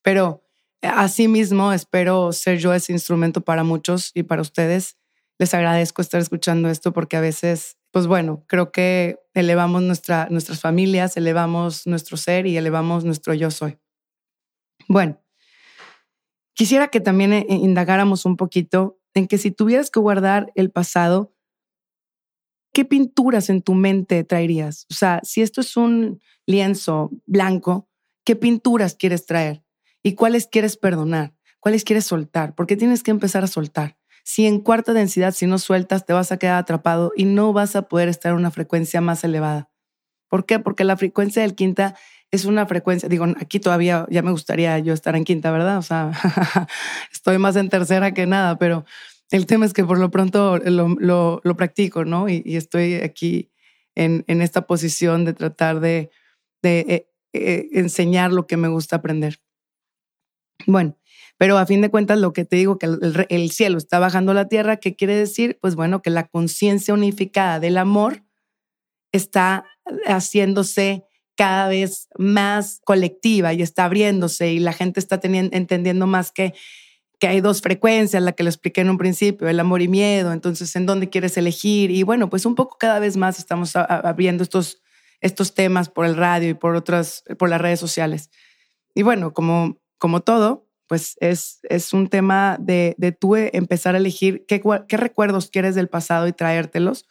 Pero 0.02 0.42
Asimismo, 0.82 1.72
espero 1.72 2.32
ser 2.32 2.58
yo 2.58 2.74
ese 2.74 2.92
instrumento 2.92 3.40
para 3.40 3.62
muchos 3.62 4.10
y 4.14 4.24
para 4.24 4.42
ustedes. 4.42 4.96
Les 5.38 5.54
agradezco 5.54 6.02
estar 6.02 6.20
escuchando 6.20 6.68
esto 6.68 6.92
porque 6.92 7.16
a 7.16 7.20
veces, 7.20 7.76
pues 7.92 8.06
bueno, 8.08 8.44
creo 8.48 8.72
que 8.72 9.20
elevamos 9.34 9.82
nuestra, 9.82 10.26
nuestras 10.30 10.60
familias, 10.60 11.16
elevamos 11.16 11.86
nuestro 11.86 12.16
ser 12.16 12.46
y 12.46 12.56
elevamos 12.56 13.04
nuestro 13.04 13.34
yo 13.34 13.50
soy. 13.50 13.78
Bueno, 14.88 15.20
quisiera 16.54 16.88
que 16.88 17.00
también 17.00 17.32
eh, 17.32 17.46
indagáramos 17.48 18.24
un 18.24 18.36
poquito 18.36 18.98
en 19.14 19.28
que 19.28 19.38
si 19.38 19.52
tuvieras 19.52 19.90
que 19.90 20.00
guardar 20.00 20.50
el 20.56 20.70
pasado, 20.70 21.32
¿qué 22.72 22.84
pinturas 22.84 23.48
en 23.50 23.62
tu 23.62 23.74
mente 23.74 24.24
traerías? 24.24 24.86
O 24.90 24.94
sea, 24.94 25.20
si 25.22 25.42
esto 25.42 25.60
es 25.60 25.76
un 25.76 26.20
lienzo 26.46 27.10
blanco, 27.26 27.88
¿qué 28.24 28.34
pinturas 28.34 28.96
quieres 28.96 29.26
traer? 29.26 29.62
y 30.02 30.14
cuáles 30.14 30.46
quieres 30.46 30.76
perdonar, 30.76 31.34
cuáles 31.60 31.84
quieres 31.84 32.04
soltar, 32.04 32.54
porque 32.54 32.76
tienes 32.76 33.02
que 33.02 33.10
empezar 33.10 33.44
a 33.44 33.48
soltar. 33.48 33.96
Si 34.24 34.46
en 34.46 34.60
cuarta 34.60 34.92
densidad, 34.92 35.32
si 35.32 35.46
no 35.46 35.58
sueltas, 35.58 36.06
te 36.06 36.12
vas 36.12 36.32
a 36.32 36.38
quedar 36.38 36.58
atrapado 36.58 37.12
y 37.16 37.24
no 37.24 37.52
vas 37.52 37.76
a 37.76 37.82
poder 37.82 38.08
estar 38.08 38.32
en 38.32 38.38
una 38.38 38.50
frecuencia 38.50 39.00
más 39.00 39.24
elevada. 39.24 39.70
¿Por 40.28 40.46
qué? 40.46 40.58
Porque 40.58 40.84
la 40.84 40.96
frecuencia 40.96 41.42
del 41.42 41.54
quinta 41.54 41.96
es 42.30 42.46
una 42.46 42.66
frecuencia, 42.66 43.08
digo, 43.10 43.26
aquí 43.38 43.60
todavía 43.60 44.06
ya 44.08 44.22
me 44.22 44.30
gustaría 44.30 44.78
yo 44.78 44.94
estar 44.94 45.14
en 45.16 45.24
quinta, 45.24 45.50
¿verdad? 45.50 45.76
O 45.76 45.82
sea, 45.82 46.12
estoy 47.12 47.36
más 47.36 47.56
en 47.56 47.68
tercera 47.68 48.14
que 48.14 48.26
nada, 48.26 48.56
pero 48.56 48.86
el 49.30 49.46
tema 49.46 49.66
es 49.66 49.74
que 49.74 49.84
por 49.84 49.98
lo 49.98 50.10
pronto 50.10 50.58
lo, 50.58 51.56
practico, 51.56 52.06
¿no? 52.06 52.30
Y, 52.30 52.56
estoy 52.56 52.94
aquí 52.94 53.50
en, 53.94 54.24
esta 54.26 54.66
posición 54.66 55.26
de 55.26 55.34
tratar 55.34 55.80
de, 55.80 56.10
de 56.62 56.80
eh, 56.88 57.08
eh, 57.34 57.68
enseñar 57.72 58.32
lo 58.32 58.46
que 58.46 58.56
me 58.56 58.68
gusta 58.68 58.96
aprender. 58.96 59.40
Bueno, 60.66 60.96
pero 61.42 61.58
a 61.58 61.66
fin 61.66 61.80
de 61.80 61.90
cuentas 61.90 62.20
lo 62.20 62.32
que 62.32 62.44
te 62.44 62.54
digo, 62.54 62.78
que 62.78 62.86
el, 62.86 63.50
cielo 63.50 63.76
está 63.76 63.98
bajando 63.98 64.30
a 64.30 64.34
la 64.36 64.46
tierra, 64.46 64.76
¿qué 64.76 64.94
quiere 64.94 65.16
decir? 65.16 65.58
Pues 65.60 65.74
bueno, 65.74 66.00
que 66.00 66.10
la 66.10 66.28
conciencia 66.28 66.94
unificada 66.94 67.58
del 67.58 67.78
amor 67.78 68.22
está 69.10 69.64
haciéndose 70.06 71.02
cada 71.34 71.66
vez 71.66 72.06
más 72.16 72.80
colectiva 72.84 73.52
y 73.54 73.62
está 73.62 73.86
abriéndose 73.86 74.52
y 74.52 74.60
la 74.60 74.72
gente 74.72 75.00
está 75.00 75.18
teniendo, 75.18 75.56
entendiendo 75.56 76.06
más 76.06 76.30
que, 76.30 76.54
que 77.18 77.26
hay 77.26 77.40
dos 77.40 77.60
frecuencias, 77.60 78.22
la 78.22 78.30
que 78.30 78.44
lo 78.44 78.48
expliqué 78.48 78.82
en 78.82 78.90
un 78.90 78.98
principio, 78.98 79.48
el 79.48 79.58
amor 79.58 79.82
y 79.82 79.88
miedo, 79.88 80.32
entonces 80.32 80.76
en 80.76 80.86
dónde 80.86 81.10
quieres 81.10 81.36
elegir 81.36 81.90
y 81.90 82.04
bueno, 82.04 82.30
pues 82.30 82.46
un 82.46 82.54
poco 82.54 82.76
cada 82.78 83.00
vez 83.00 83.16
más 83.16 83.40
estamos 83.40 83.74
abriendo 83.74 84.44
estos, 84.44 84.80
estos 85.20 85.54
temas 85.54 85.88
por 85.88 86.06
el 86.06 86.14
radio 86.14 86.50
y 86.50 86.54
por 86.54 86.76
otras, 86.76 87.24
por 87.36 87.48
las 87.48 87.60
redes 87.60 87.80
sociales. 87.80 88.30
Y 88.94 89.02
bueno, 89.02 89.32
como 89.34 89.82
como 90.02 90.18
todo, 90.18 90.66
pues 90.92 91.16
es, 91.20 91.60
es 91.70 91.94
un 91.94 92.08
tema 92.08 92.58
de, 92.60 92.94
de 92.98 93.12
tú 93.12 93.34
empezar 93.34 93.94
a 93.94 93.98
elegir 93.98 94.44
qué, 94.46 94.60
qué 94.86 94.96
recuerdos 94.98 95.48
quieres 95.48 95.74
del 95.74 95.88
pasado 95.88 96.28
y 96.28 96.34
traértelos 96.34 97.06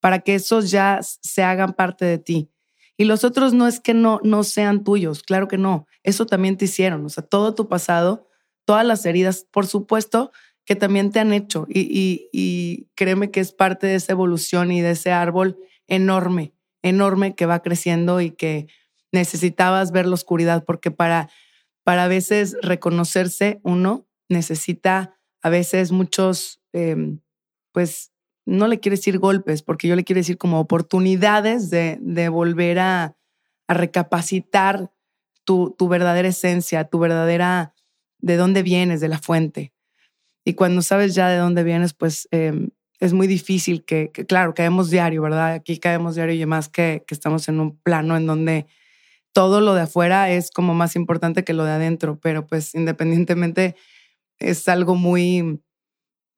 para 0.00 0.18
que 0.18 0.34
esos 0.34 0.70
ya 0.70 1.00
se 1.00 1.42
hagan 1.42 1.72
parte 1.72 2.04
de 2.04 2.18
ti. 2.18 2.50
Y 2.98 3.04
los 3.04 3.24
otros 3.24 3.54
no 3.54 3.66
es 3.66 3.80
que 3.80 3.94
no, 3.94 4.20
no 4.24 4.44
sean 4.44 4.84
tuyos, 4.84 5.22
claro 5.22 5.48
que 5.48 5.56
no, 5.56 5.86
eso 6.02 6.26
también 6.26 6.58
te 6.58 6.66
hicieron, 6.66 7.02
o 7.06 7.08
sea, 7.08 7.24
todo 7.24 7.54
tu 7.54 7.66
pasado, 7.66 8.28
todas 8.66 8.84
las 8.84 9.06
heridas, 9.06 9.46
por 9.50 9.66
supuesto 9.66 10.30
que 10.66 10.76
también 10.76 11.10
te 11.10 11.20
han 11.20 11.32
hecho 11.32 11.64
y, 11.66 11.80
y, 11.80 12.28
y 12.30 12.90
créeme 12.94 13.30
que 13.30 13.40
es 13.40 13.52
parte 13.52 13.86
de 13.86 13.94
esa 13.94 14.12
evolución 14.12 14.70
y 14.70 14.82
de 14.82 14.90
ese 14.90 15.12
árbol 15.12 15.56
enorme, 15.86 16.52
enorme 16.82 17.34
que 17.34 17.46
va 17.46 17.62
creciendo 17.62 18.20
y 18.20 18.32
que 18.32 18.66
necesitabas 19.12 19.92
ver 19.92 20.04
la 20.04 20.12
oscuridad, 20.12 20.62
porque 20.66 20.90
para 20.90 21.30
para 21.84 22.04
a 22.04 22.08
veces 22.08 22.56
reconocerse 22.62 23.60
uno 23.62 24.06
necesita 24.28 25.16
a 25.42 25.50
veces 25.50 25.92
muchos, 25.92 26.62
em, 26.72 27.20
pues 27.72 28.12
no 28.46 28.66
le 28.66 28.80
quiero 28.80 28.96
decir 28.96 29.18
golpes, 29.18 29.62
porque 29.62 29.88
yo 29.88 29.94
le 29.94 30.04
quiero 30.04 30.20
decir 30.20 30.38
como 30.38 30.58
oportunidades 30.58 31.70
de, 31.70 31.98
de 32.00 32.28
volver 32.30 32.78
a, 32.78 33.16
a 33.68 33.74
recapacitar 33.74 34.90
tu, 35.44 35.74
tu, 35.78 35.88
verdadera 35.88 36.28
esencia, 36.28 36.84
tu 36.84 36.98
verdadera, 36.98 37.74
de 38.18 38.36
dónde 38.36 38.62
vienes, 38.62 39.00
de 39.00 39.08
la 39.08 39.18
fuente. 39.18 39.74
Y 40.46 40.54
cuando 40.54 40.80
sabes 40.80 41.14
ya 41.14 41.28
de 41.28 41.36
dónde 41.36 41.62
vienes, 41.62 41.92
pues 41.92 42.26
em, 42.30 42.70
es 43.00 43.12
muy 43.12 43.26
difícil 43.26 43.84
que, 43.84 44.10
que, 44.10 44.24
claro, 44.24 44.54
caemos 44.54 44.88
diario, 44.88 45.20
¿verdad? 45.22 45.52
Aquí 45.52 45.78
caemos 45.78 46.14
diario 46.14 46.34
y 46.34 46.46
más 46.46 46.70
que, 46.70 47.04
que 47.06 47.14
estamos 47.14 47.48
en 47.48 47.60
un 47.60 47.76
plano 47.78 48.16
en 48.16 48.26
donde 48.26 48.66
todo 49.34 49.60
lo 49.60 49.74
de 49.74 49.82
afuera 49.82 50.30
es 50.30 50.50
como 50.50 50.74
más 50.74 50.96
importante 50.96 51.44
que 51.44 51.52
lo 51.52 51.64
de 51.64 51.72
adentro, 51.72 52.18
pero 52.20 52.46
pues 52.46 52.74
independientemente 52.74 53.74
es 54.38 54.68
algo 54.68 54.94
muy, 54.94 55.60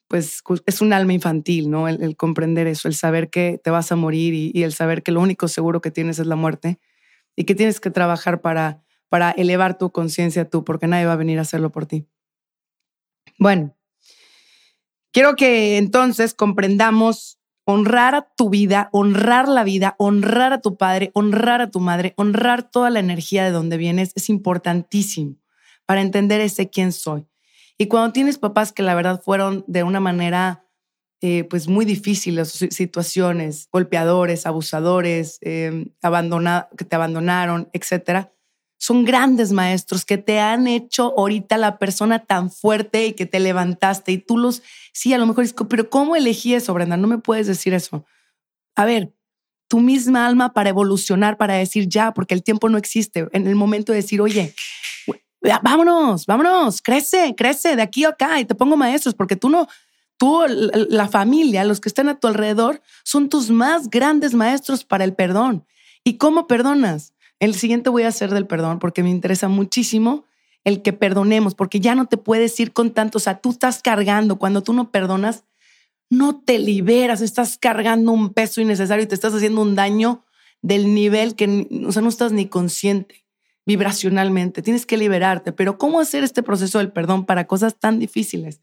pues 0.09 0.43
es 0.65 0.81
un 0.81 0.95
alma 0.95 1.12
infantil, 1.12 1.71
¿no? 1.71 1.88
El, 1.88 2.17
comprender 2.17 2.67
eso, 2.67 2.88
el 2.88 2.95
saber 2.95 3.29
que 3.29 3.61
te 3.62 3.71
vas 3.71 3.93
a 3.93 3.97
morir 3.97 4.33
y, 4.35 4.62
el 4.62 4.73
saber 4.73 5.03
que 5.03 5.12
lo 5.12 5.21
único 5.21 5.47
seguro 5.47 5.83
que 5.83 5.91
tienes 5.91 6.19
es 6.19 6.26
la 6.26 6.37
muerte 6.37 6.81
y 7.37 7.45
que 7.45 7.55
tienes 7.55 7.81
que 7.81 7.91
trabajar 7.91 8.41
para, 8.41 8.83
para 9.11 9.31
elevar 9.31 9.76
tu 9.76 9.93
conciencia 9.93 10.49
tú, 10.49 10.65
porque 10.65 10.87
nadie 10.87 11.05
va 11.05 11.12
a 11.12 11.17
venir 11.17 11.38
a 11.38 11.43
hacerlo 11.43 11.71
por 11.71 11.85
ti. 11.85 12.07
Bueno, 13.38 13.76
quiero 15.12 15.37
que 15.37 15.76
entonces 15.76 16.33
comprendamos 16.33 17.36
honrar 17.66 18.14
a 18.14 18.28
tu 18.37 18.49
vida, 18.49 18.88
honrar 18.92 19.49
la 19.49 19.64
vida, 19.64 19.96
honrar 19.99 20.52
a 20.52 20.61
tu 20.61 20.76
padre, 20.76 21.11
honrar 21.14 21.61
a 21.61 21.70
tu 21.70 21.80
madre, 21.80 22.14
honrar 22.16 22.70
toda 22.70 22.90
la 22.90 23.00
energía 23.00 23.44
de 23.44 23.50
donde 23.50 23.76
vienes 23.76 24.12
es 24.14 24.30
importantísimo 24.30 25.37
para 25.85 26.00
entender 26.00 26.40
ese 26.40 26.70
quién 26.70 26.92
soy. 26.92 27.26
Y 27.76 27.88
cuando 27.88 28.12
tienes 28.12 28.38
papás 28.38 28.73
que 28.73 28.85
la 28.85 28.94
verdad 28.94 29.20
fueron 29.20 29.64
de 29.66 29.82
una 29.82 30.00
manera 30.00 30.64
eh, 31.20 31.44
pues 31.44 31.66
muy 31.66 31.85
difíciles 31.85 32.50
situaciones, 32.70 33.68
golpeadores, 33.73 34.46
abusadores, 34.46 35.38
eh, 35.40 35.87
que 36.76 36.85
te 36.85 36.96
abandonaron, 36.96 37.68
etcétera, 37.73 38.32
son 38.78 39.04
grandes 39.04 39.52
maestros 39.52 40.04
que 40.04 40.18
te 40.18 40.38
han 40.38 40.66
hecho 40.66 41.14
ahorita 41.16 41.56
la 41.56 41.78
persona 41.78 42.21
tan 42.21 42.50
fuerte 42.50 43.06
y 43.06 43.12
que 43.14 43.26
te 43.26 43.40
levantaste 43.40 44.12
y 44.12 44.18
tú 44.18 44.37
los, 44.37 44.62
sí, 44.92 45.12
a 45.12 45.18
lo 45.18 45.26
mejor 45.26 45.47
pero 45.68 45.88
¿cómo 45.88 46.16
elegí 46.16 46.54
eso, 46.54 46.75
Brenda? 46.75 46.97
No 46.97 47.09
me 47.09 47.18
puedes 47.18 47.47
decir 47.47 47.75
eso. 47.75 48.04
A 48.75 48.85
ver, 48.85 49.12
tu 49.68 49.80
misma 49.80 50.26
alma 50.26 50.52
para 50.52 50.71
evolucionar, 50.71 51.37
para 51.37 51.54
decir 51.54 51.88
ya, 51.88 52.12
porque 52.12 52.35
el 52.35 52.42
tiempo 52.42 52.68
no 52.68 52.78
existe. 52.78 53.26
En 53.33 53.47
el 53.47 53.54
momento 53.54 53.92
de 53.92 53.97
decir, 53.97 54.21
oye, 54.21 54.54
vámonos, 55.62 56.26
vámonos, 56.26 56.83
crece, 56.83 57.35
crece 57.37 57.76
de 57.76 57.83
aquí 57.83 58.04
a 58.04 58.11
acá 58.11 58.40
y 58.40 58.45
te 58.45 58.54
pongo 58.54 58.76
maestros, 58.76 59.14
porque 59.14 59.37
tú 59.37 59.49
no, 59.49 59.68
tú, 60.18 60.42
la 60.49 61.09
familia, 61.09 61.64
los 61.64 61.80
que 61.80 61.88
están 61.88 62.09
a 62.09 62.18
tu 62.18 62.28
alrededor, 62.28 62.83
son 63.04 63.28
tus 63.28 63.50
más 63.50 63.88
grandes 63.88 64.35
maestros 64.35 64.85
para 64.85 65.04
el 65.04 65.14
perdón. 65.14 65.66
¿Y 66.04 66.18
cómo 66.18 66.47
perdonas? 66.47 67.14
El 67.38 67.55
siguiente 67.55 67.90
voy 67.90 68.05
a 68.05 68.09
hacer 68.09 68.31
del 68.33 68.47
perdón 68.47 68.78
porque 68.78 69.02
me 69.02 69.11
interesa 69.11 69.49
muchísimo 69.49 70.25
el 70.64 70.83
que 70.83 70.93
perdonemos, 70.93 71.55
porque 71.55 71.78
ya 71.78 71.95
no 71.95 72.07
te 72.07 72.16
puedes 72.16 72.59
ir 72.59 72.73
con 72.73 72.90
tanto, 72.90 73.19
o 73.19 73.21
sea, 73.21 73.38
tú 73.38 73.50
estás 73.50 73.83
cargando, 73.83 74.37
cuando 74.37 74.64
tú 74.64 74.73
no 74.73 74.90
perdonas, 74.90 75.45
no 76.11 76.40
te 76.40 76.59
liberas, 76.59 77.21
estás 77.21 77.57
cargando 77.57 78.11
un 78.11 78.33
peso 78.33 78.61
innecesario 78.61 79.05
y 79.05 79.07
te 79.07 79.14
estás 79.14 79.33
haciendo 79.33 79.62
un 79.62 79.76
daño 79.76 80.25
del 80.62 80.93
nivel 80.93 81.37
que, 81.37 81.69
o 81.87 81.93
sea, 81.93 82.02
no 82.02 82.09
estás 82.09 82.33
ni 82.33 82.47
consciente 82.47 83.25
vibracionalmente, 83.66 84.62
tienes 84.62 84.87
que 84.87 84.97
liberarte, 84.97 85.52
pero 85.52 85.76
¿cómo 85.76 86.00
hacer 86.00 86.23
este 86.23 86.43
proceso 86.43 86.78
del 86.78 86.93
perdón 86.93 87.26
para 87.26 87.47
cosas 87.47 87.76
tan 87.78 87.99
difíciles? 87.99 88.62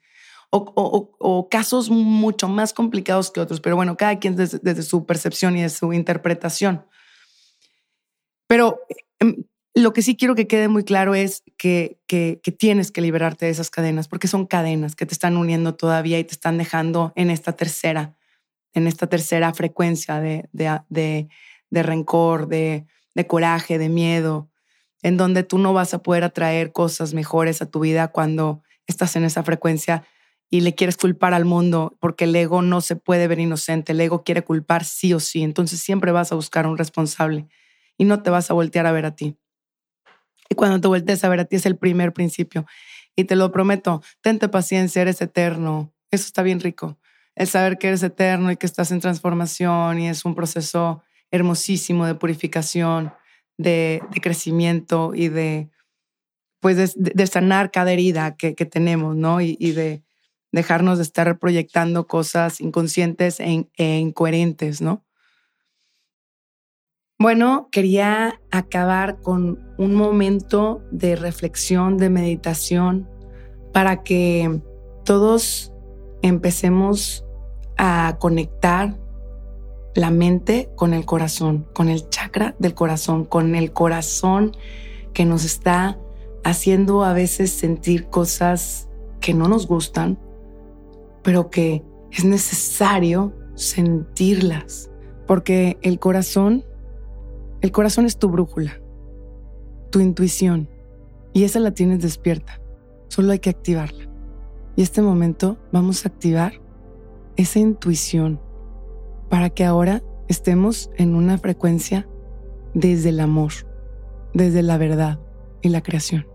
O, 0.55 1.47
casos 1.49 1.89
mucho 1.89 2.47
más 2.47 2.73
complicados 2.73 3.31
que 3.31 3.39
otros, 3.39 3.59
pero 3.59 3.75
bueno, 3.75 3.97
cada 3.97 4.19
quien 4.19 4.35
desde, 4.35 4.83
su 4.83 5.05
percepción 5.05 5.57
y 5.57 5.63
de 5.63 5.69
su 5.69 5.93
interpretación. 5.93 6.85
Pero 8.47 8.81
em, 9.19 9.43
lo 9.75 9.93
que 9.93 10.01
sí 10.01 10.15
quiero 10.15 10.35
que 10.35 10.47
quede 10.47 10.67
muy 10.67 10.83
claro 10.83 11.15
es 11.15 11.43
que, 11.57 11.99
que, 12.07 12.39
tienes 12.57 12.91
que 12.91 13.01
liberarte 13.01 13.45
de 13.45 13.51
esas 13.51 13.69
cadenas, 13.69 14.07
porque 14.07 14.27
son 14.27 14.45
cadenas 14.45 14.95
que 14.95 15.05
te 15.05 15.13
están 15.13 15.35
uniendo 15.35 15.75
todavía 15.75 16.19
y 16.19 16.23
te 16.23 16.33
están 16.33 16.57
dejando 16.57 17.11
en 17.15 17.31
esta 17.31 17.53
tercera, 17.53 18.15
en 18.73 18.85
esta 18.87 19.07
tercera 19.07 19.53
frecuencia 19.53 20.19
de, 20.19 20.47
de, 20.51 21.27
de 21.69 21.83
rencor, 21.83 22.47
de, 22.47 22.85
coraje, 23.27 23.79
de 23.79 23.89
miedo, 23.89 24.49
en 25.01 25.17
donde 25.17 25.43
tú 25.43 25.57
no 25.57 25.73
vas 25.73 25.93
a 25.93 26.03
poder 26.03 26.23
atraer 26.23 26.71
cosas 26.71 27.13
mejores 27.13 27.61
a 27.61 27.69
tu 27.69 27.79
vida 27.79 28.09
cuando 28.09 28.61
estás 28.85 29.15
en 29.15 29.23
esa 29.23 29.43
frecuencia 29.43 30.05
y 30.49 30.61
le 30.61 30.75
quieres 30.75 30.97
culpar 30.97 31.33
al 31.33 31.45
mundo 31.45 31.97
porque 31.99 32.25
el 32.25 32.35
ego 32.35 32.61
no 32.61 32.81
se 32.81 32.95
puede 32.95 33.27
ver 33.27 33.39
inocente, 33.39 33.93
el 33.93 34.01
ego 34.01 34.23
quiere 34.23 34.43
culpar 34.43 34.85
sí 34.85 35.13
o 35.13 35.19
sí, 35.19 35.41
entonces 35.41 35.79
siempre 35.79 36.11
vas 36.11 36.31
a 36.31 36.35
buscar 36.35 36.67
un 36.67 36.77
responsable 36.77 37.47
y 37.97 38.05
no 38.05 38.23
te 38.23 38.29
vas 38.29 38.49
a 38.49 38.53
voltear 38.53 38.85
a 38.85 38.91
ver 38.91 39.05
a 39.05 39.15
ti. 39.15 39.37
Y 40.49 40.55
cuando 40.55 40.79
te 40.81 40.87
voltees 40.87 41.23
a 41.23 41.29
ver 41.29 41.39
a 41.39 41.45
ti 41.45 41.55
es 41.55 41.65
el 41.65 41.77
primer 41.77 42.13
principio. 42.13 42.65
Y 43.15 43.25
te 43.25 43.35
lo 43.35 43.51
prometo, 43.51 44.01
tente 44.21 44.49
paciencia, 44.49 45.01
eres 45.01 45.21
eterno. 45.21 45.93
Eso 46.11 46.25
está 46.25 46.43
bien 46.43 46.59
rico. 46.59 46.97
El 47.35 47.47
saber 47.47 47.77
que 47.77 47.87
eres 47.87 48.03
eterno 48.03 48.51
y 48.51 48.57
que 48.57 48.65
estás 48.65 48.91
en 48.91 48.99
transformación 48.99 49.99
y 49.99 50.09
es 50.09 50.25
un 50.25 50.35
proceso 50.35 51.01
hermosísimo 51.31 52.05
de 52.05 52.15
purificación 52.15 53.13
de, 53.57 54.01
crecimiento 54.21 55.13
y 55.15 55.29
de, 55.29 55.69
pues 56.59 56.95
de, 56.95 57.27
sanar 57.27 57.71
cada 57.71 57.91
herida 57.91 58.35
que, 58.35 58.53
tenemos, 58.53 59.15
¿no? 59.15 59.41
Y, 59.41 59.55
de 59.71 60.03
dejarnos 60.51 60.99
de 60.99 61.03
estar 61.03 61.39
proyectando 61.39 62.05
cosas 62.05 62.61
inconscientes 62.61 63.39
e, 63.39 63.67
e, 63.77 63.97
incoherentes, 63.97 64.81
¿no? 64.81 65.03
Bueno, 67.23 67.69
quería 67.71 68.41
acabar 68.51 69.21
con 69.21 69.57
un 69.77 69.95
momento 69.95 70.83
de 70.91 71.15
reflexión, 71.15 71.95
de 71.95 72.09
meditación, 72.09 73.07
para 73.71 74.03
que 74.03 74.61
todos 75.05 75.71
empecemos 76.21 77.25
a 77.77 78.17
conectar 78.19 78.99
la 79.95 80.11
mente 80.11 80.69
con 80.75 80.93
el 80.93 81.05
corazón, 81.05 81.65
con 81.71 81.87
el 81.87 82.09
chakra 82.09 82.57
del 82.59 82.73
corazón, 82.73 83.23
con 83.23 83.55
el 83.55 83.71
corazón 83.71 84.51
que 85.13 85.23
nos 85.23 85.45
está 85.45 85.97
haciendo 86.43 87.05
a 87.05 87.13
veces 87.13 87.53
sentir 87.53 88.07
cosas 88.07 88.89
que 89.21 89.33
no 89.33 89.47
nos 89.47 89.65
gustan, 89.65 90.19
pero 91.21 91.49
que 91.49 91.85
es 92.11 92.25
necesario 92.25 93.33
sentirlas, 93.55 94.91
porque 95.25 95.77
el 95.83 95.99
corazón, 95.99 96.65
el 97.63 97.71
corazón 97.71 98.05
es 98.05 98.19
tu 98.19 98.27
brújula, 98.27 98.81
tu 99.89 100.01
intuición, 100.01 100.69
y 101.31 101.45
esa 101.45 101.61
la 101.61 101.71
tienes 101.71 102.01
despierta, 102.01 102.59
solo 103.07 103.31
hay 103.31 103.39
que 103.39 103.49
activarla. 103.49 104.09
Y 104.75 104.81
este 104.81 105.01
momento 105.01 105.57
vamos 105.71 106.05
a 106.05 106.09
activar 106.09 106.61
esa 107.37 107.59
intuición 107.59 108.41
para 109.29 109.49
que 109.49 109.63
ahora 109.63 110.03
estemos 110.27 110.91
en 110.97 111.15
una 111.15 111.37
frecuencia 111.37 112.05
desde 112.73 113.09
el 113.09 113.21
amor, 113.21 113.53
desde 114.33 114.61
la 114.61 114.77
verdad 114.77 115.21
y 115.61 115.69
la 115.69 115.81
creación. 115.81 116.27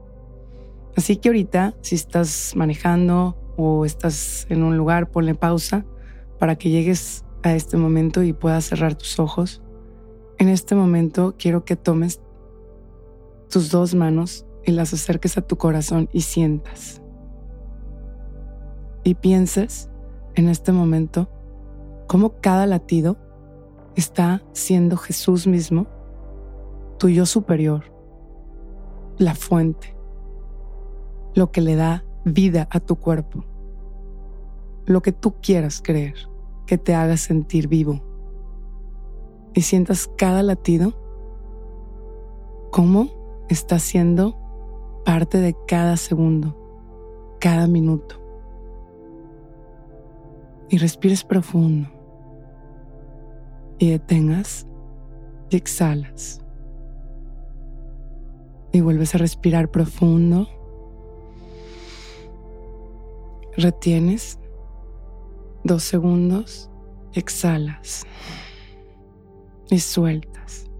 Así 0.97 1.19
que 1.19 1.29
ahorita, 1.29 1.75
si 1.83 1.95
estás 1.95 2.55
manejando 2.57 3.37
o 3.59 3.85
estás 3.85 4.47
en 4.49 4.63
un 4.63 4.79
lugar, 4.79 5.11
ponle 5.11 5.35
pausa 5.35 5.85
para 6.39 6.57
que 6.57 6.71
llegues 6.71 7.23
a 7.43 7.55
este 7.55 7.77
momento 7.77 8.23
y 8.23 8.33
puedas 8.33 8.65
cerrar 8.65 8.95
tus 8.95 9.19
ojos. 9.19 9.63
En 10.39 10.49
este 10.49 10.77
momento 10.77 11.35
quiero 11.37 11.65
que 11.65 11.75
tomes 11.75 12.21
tus 13.51 13.71
dos 13.71 13.95
manos 13.97 14.47
y 14.65 14.71
las 14.71 14.93
acerques 14.93 15.37
a 15.37 15.43
tu 15.43 15.57
corazón 15.57 16.09
y 16.13 16.21
sientas. 16.21 17.03
Y 19.03 19.15
pienses 19.15 19.91
en 20.37 20.49
este 20.49 20.71
momento 20.71 21.29
cómo 22.07 22.41
cada 22.41 22.67
latido 22.67 23.17
está 23.97 24.43
siendo 24.53 24.97
Jesús 24.97 25.49
mismo, 25.49 25.89
tu 26.99 27.09
yo 27.09 27.27
superior, 27.27 27.93
la 29.19 29.35
fuente, 29.35 29.97
lo 31.35 31.51
que 31.51 31.63
le 31.63 31.75
da 31.75 32.05
vida 32.25 32.69
a 32.71 32.79
tu 32.79 32.95
cuerpo, 32.95 33.45
lo 34.87 35.03
que 35.03 35.11
tú 35.11 35.35
quieras 35.43 35.83
creer 35.83 36.15
que 36.67 36.79
te 36.79 36.95
haga 36.95 37.17
sentir 37.17 37.67
vivo. 37.67 38.08
Y 39.59 39.63
sientas 39.63 40.09
cada 40.17 40.45
latido 40.45 40.93
cómo 42.71 43.09
está 43.49 43.81
siendo 43.81 44.39
parte 45.05 45.39
de 45.39 45.57
cada 45.67 45.97
segundo, 45.97 46.57
cada 47.41 47.67
minuto. 47.67 48.23
Y 50.69 50.79
respires 50.79 51.25
profundo 51.25 51.89
y 53.81 53.91
detengas 53.91 54.65
y 55.51 55.57
exhalas. 55.57 56.41
Y 58.71 58.81
vuelves 58.81 59.13
a 59.17 59.19
respirar 59.19 59.73
profundo. 59.73 60.47
Retienes 63.57 64.39
dos 65.65 65.83
segundos 65.83 66.71
exhalas. 67.13 68.07
Y 69.71 69.79
sueltas. 69.81 70.71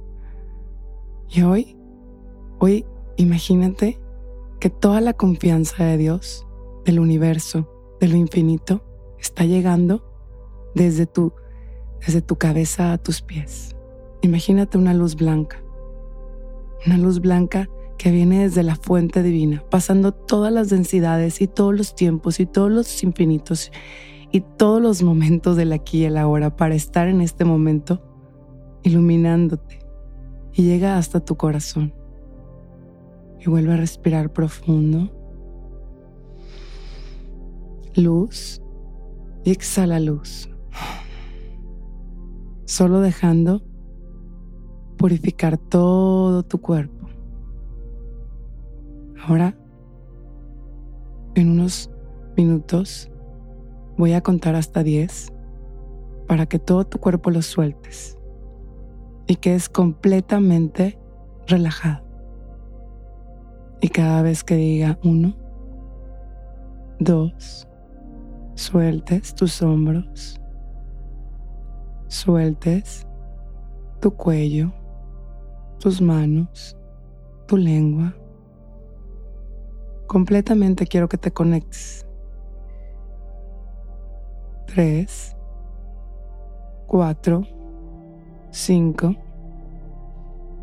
Y 1.29 1.43
hoy, 1.43 1.77
hoy 2.59 2.87
imagínate 3.17 4.01
que 4.61 4.71
toda 4.71 5.01
la 5.01 5.13
confianza 5.13 5.85
de 5.85 5.99
Dios, 5.99 6.47
del 6.85 7.01
universo, 7.01 7.71
de 8.01 8.09
lo 8.09 8.17
infinito, 8.17 8.83
está 9.19 9.45
llegando 9.45 10.05
desde 10.75 11.07
tu 11.07 11.33
desde 12.05 12.23
tu 12.23 12.37
cabeza 12.37 12.93
a 12.93 12.99
tus 12.99 13.23
pies. 13.23 13.75
Imagínate 14.23 14.79
una 14.79 14.95
luz 14.95 15.17
blanca, 15.17 15.63
una 16.87 16.97
luz 16.97 17.21
blanca 17.21 17.69
que 17.97 18.11
viene 18.11 18.43
desde 18.43 18.63
la 18.63 18.77
fuente 18.77 19.23
divina, 19.23 19.65
pasando 19.71 20.13
todas 20.13 20.53
las 20.53 20.71
densidades 20.71 21.41
y 21.41 21.49
todos 21.49 21.77
los 21.77 21.95
tiempos 21.95 22.39
y 22.41 22.47
todos 22.47 22.71
los 22.71 23.03
infinitos 23.03 23.73
y 24.31 24.41
todos 24.41 24.81
los 24.81 25.03
momentos 25.03 25.57
del 25.57 25.73
aquí 25.73 25.99
y 25.99 26.05
el 26.05 26.17
ahora 26.17 26.55
para 26.55 26.75
estar 26.75 27.09
en 27.09 27.21
este 27.21 27.45
momento 27.45 28.03
iluminándote 28.83 29.79
y 30.53 30.65
llega 30.65 30.99
hasta 30.99 31.21
tu 31.21 31.37
corazón. 31.37 31.95
Y 33.41 33.49
vuelve 33.49 33.75
a 33.75 33.77
respirar 33.77 34.33
profundo. 34.33 35.11
Luz 37.95 38.61
y 39.45 39.51
exhala 39.51 40.01
luz. 40.01 40.51
Solo 42.65 43.01
dejando 43.01 43.63
purificar 44.97 45.59
todo 45.59 46.43
tu 46.43 46.61
cuerpo. 46.61 47.09
Ahora, 49.25 49.57
en 51.35 51.51
unos 51.51 51.91
minutos, 52.37 53.11
voy 53.97 54.13
a 54.13 54.23
contar 54.23 54.55
hasta 54.57 54.83
10 54.83 55.33
para 56.27 56.47
que 56.47 56.59
todo 56.59 56.85
tu 56.85 56.99
cuerpo 56.99 57.31
lo 57.31 57.43
sueltes 57.43 58.18
y 59.29 59.37
quedes 59.37 59.69
completamente 59.69 60.99
relajado. 61.47 62.03
Y 63.81 63.91
cada 63.91 64.23
vez 64.23 64.43
que 64.43 64.57
diga 64.57 64.99
uno, 65.05 65.37
dos, 66.99 67.69
sueltes 68.55 69.35
tus 69.35 69.63
hombros, 69.63 70.41
sueltes 72.09 73.07
tu 74.01 74.11
cuello, 74.11 74.73
tus 75.79 76.01
manos, 76.01 76.77
tu 77.47 77.57
lengua. 77.57 78.17
Completamente 80.07 80.87
quiero 80.87 81.07
que 81.07 81.19
te 81.19 81.31
conectes. 81.31 82.07
Tres, 84.67 85.37
cuatro, 86.87 87.43
cinco. 88.51 89.15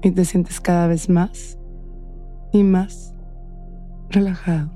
Y 0.02 0.12
te 0.12 0.26
sientes 0.26 0.62
cada 0.62 0.88
vez 0.88 1.10
más 1.10 1.58
y 2.52 2.64
más 2.64 3.16
relajado, 4.10 4.72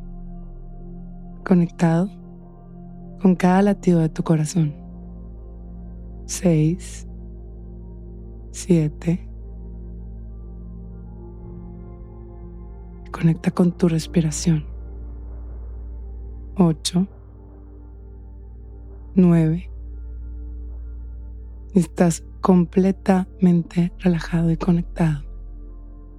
conectado 1.46 2.10
con 3.22 3.36
cada 3.36 3.62
latido 3.62 4.00
de 4.00 4.10
tu 4.10 4.24
corazón. 4.24 4.74
Seis, 6.26 7.08
siete, 8.52 9.30
Conecta 13.20 13.52
con 13.52 13.74
tu 13.74 13.90
respiración. 13.90 14.64
8, 16.58 17.06
9. 19.16 19.70
Estás 21.74 22.24
completamente 22.42 23.92
relajado 24.00 24.52
y 24.52 24.58
conectado 24.58 25.24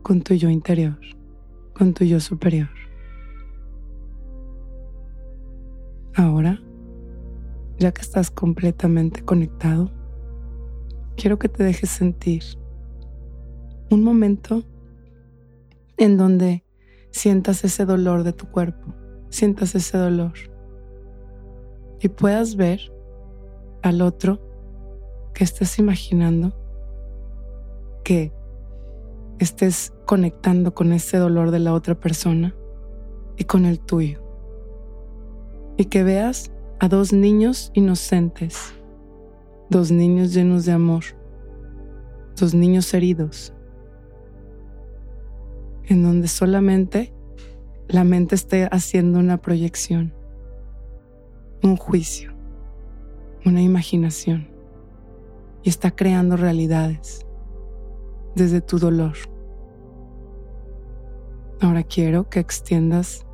con 0.02 0.22
tu 0.22 0.34
yo 0.34 0.48
interior, 0.48 0.98
con 1.74 1.94
tu 1.94 2.04
yo 2.04 2.20
superior. 2.20 2.68
Ahora, 6.14 6.60
ya 7.78 7.92
que 7.92 8.02
estás 8.02 8.30
completamente 8.30 9.22
conectado, 9.24 9.90
quiero 11.16 11.38
que 11.38 11.48
te 11.48 11.64
dejes 11.64 11.90
sentir 11.90 12.42
un 13.90 14.02
momento 14.02 14.62
en 15.96 16.16
donde 16.16 16.64
sientas 17.10 17.64
ese 17.64 17.84
dolor 17.84 18.24
de 18.24 18.32
tu 18.32 18.46
cuerpo, 18.46 18.94
sientas 19.28 19.74
ese 19.74 19.98
dolor 19.98 20.32
y 22.00 22.08
puedas 22.08 22.56
ver 22.56 22.80
al 23.82 24.02
otro 24.02 24.49
que 25.34 25.44
estés 25.44 25.78
imaginando 25.78 26.54
que 28.04 28.32
estés 29.38 29.92
conectando 30.06 30.74
con 30.74 30.92
ese 30.92 31.16
dolor 31.16 31.50
de 31.50 31.60
la 31.60 31.72
otra 31.72 31.94
persona 31.94 32.54
y 33.36 33.44
con 33.44 33.64
el 33.64 33.80
tuyo. 33.80 34.20
Y 35.76 35.86
que 35.86 36.02
veas 36.02 36.52
a 36.78 36.88
dos 36.88 37.12
niños 37.12 37.70
inocentes, 37.74 38.74
dos 39.70 39.90
niños 39.90 40.34
llenos 40.34 40.64
de 40.64 40.72
amor, 40.72 41.04
dos 42.38 42.54
niños 42.54 42.92
heridos, 42.92 43.52
en 45.84 46.02
donde 46.02 46.28
solamente 46.28 47.14
la 47.88 48.04
mente 48.04 48.34
esté 48.34 48.68
haciendo 48.70 49.18
una 49.18 49.38
proyección, 49.38 50.12
un 51.62 51.76
juicio, 51.76 52.32
una 53.44 53.62
imaginación 53.62 54.59
y 55.62 55.68
está 55.68 55.90
creando 55.90 56.36
realidades 56.36 57.26
desde 58.34 58.60
tu 58.60 58.78
dolor. 58.78 59.14
Ahora 61.60 61.82
quiero 61.82 62.28
que 62.28 62.40
extiendas 62.40 63.26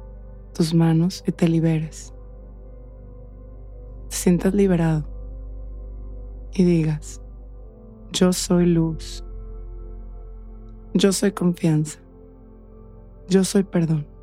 tus 0.52 0.74
manos 0.74 1.22
y 1.26 1.32
te 1.32 1.48
liberes. 1.48 2.12
Te 4.08 4.16
sientas 4.16 4.54
liberado 4.54 5.04
y 6.52 6.64
digas, 6.64 7.20
yo 8.12 8.32
soy 8.32 8.66
luz, 8.66 9.24
yo 10.94 11.12
soy 11.12 11.32
confianza, 11.32 12.00
yo 13.28 13.44
soy 13.44 13.62
perdón. 13.62 14.16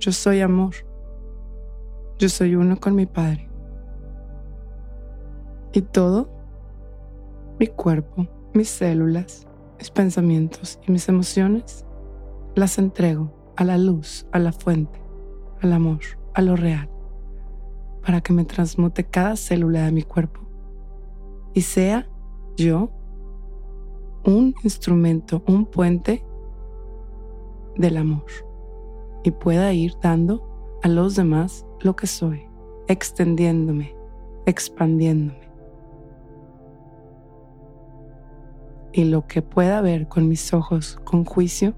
Yo 0.00 0.12
soy 0.12 0.40
amor. 0.40 0.74
Yo 2.18 2.30
soy 2.30 2.54
uno 2.54 2.80
con 2.80 2.94
mi 2.94 3.04
Padre. 3.04 3.50
Y 5.74 5.82
todo, 5.82 6.30
mi 7.60 7.66
cuerpo, 7.66 8.26
mis 8.54 8.70
células, 8.70 9.46
mis 9.78 9.90
pensamientos 9.90 10.80
y 10.88 10.92
mis 10.92 11.06
emociones, 11.10 11.84
las 12.54 12.78
entrego 12.78 13.52
a 13.56 13.64
la 13.64 13.76
luz, 13.76 14.26
a 14.32 14.38
la 14.38 14.50
fuente, 14.50 14.98
al 15.60 15.74
amor, 15.74 16.00
a 16.32 16.40
lo 16.40 16.56
real, 16.56 16.88
para 18.02 18.22
que 18.22 18.32
me 18.32 18.46
transmute 18.46 19.04
cada 19.04 19.36
célula 19.36 19.84
de 19.84 19.92
mi 19.92 20.02
cuerpo 20.02 20.40
y 21.52 21.60
sea 21.60 22.08
yo 22.56 22.90
un 24.24 24.54
instrumento, 24.64 25.42
un 25.46 25.66
puente 25.66 26.24
del 27.76 27.98
amor 27.98 28.24
y 29.22 29.32
pueda 29.32 29.70
ir 29.74 29.92
dando 30.02 30.78
a 30.82 30.88
los 30.88 31.14
demás 31.14 31.66
lo 31.80 31.94
que 31.94 32.06
soy, 32.06 32.42
extendiéndome, 32.88 33.94
expandiéndome. 34.46 35.39
Y 38.92 39.04
lo 39.04 39.26
que 39.26 39.42
pueda 39.42 39.80
ver 39.80 40.08
con 40.08 40.28
mis 40.28 40.52
ojos 40.52 40.98
con 41.04 41.24
juicio, 41.24 41.74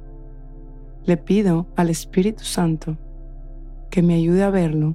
le 1.04 1.16
pido 1.16 1.66
al 1.76 1.90
Espíritu 1.90 2.44
Santo 2.44 2.96
que 3.90 4.02
me 4.02 4.14
ayude 4.14 4.42
a 4.42 4.50
verlo 4.50 4.94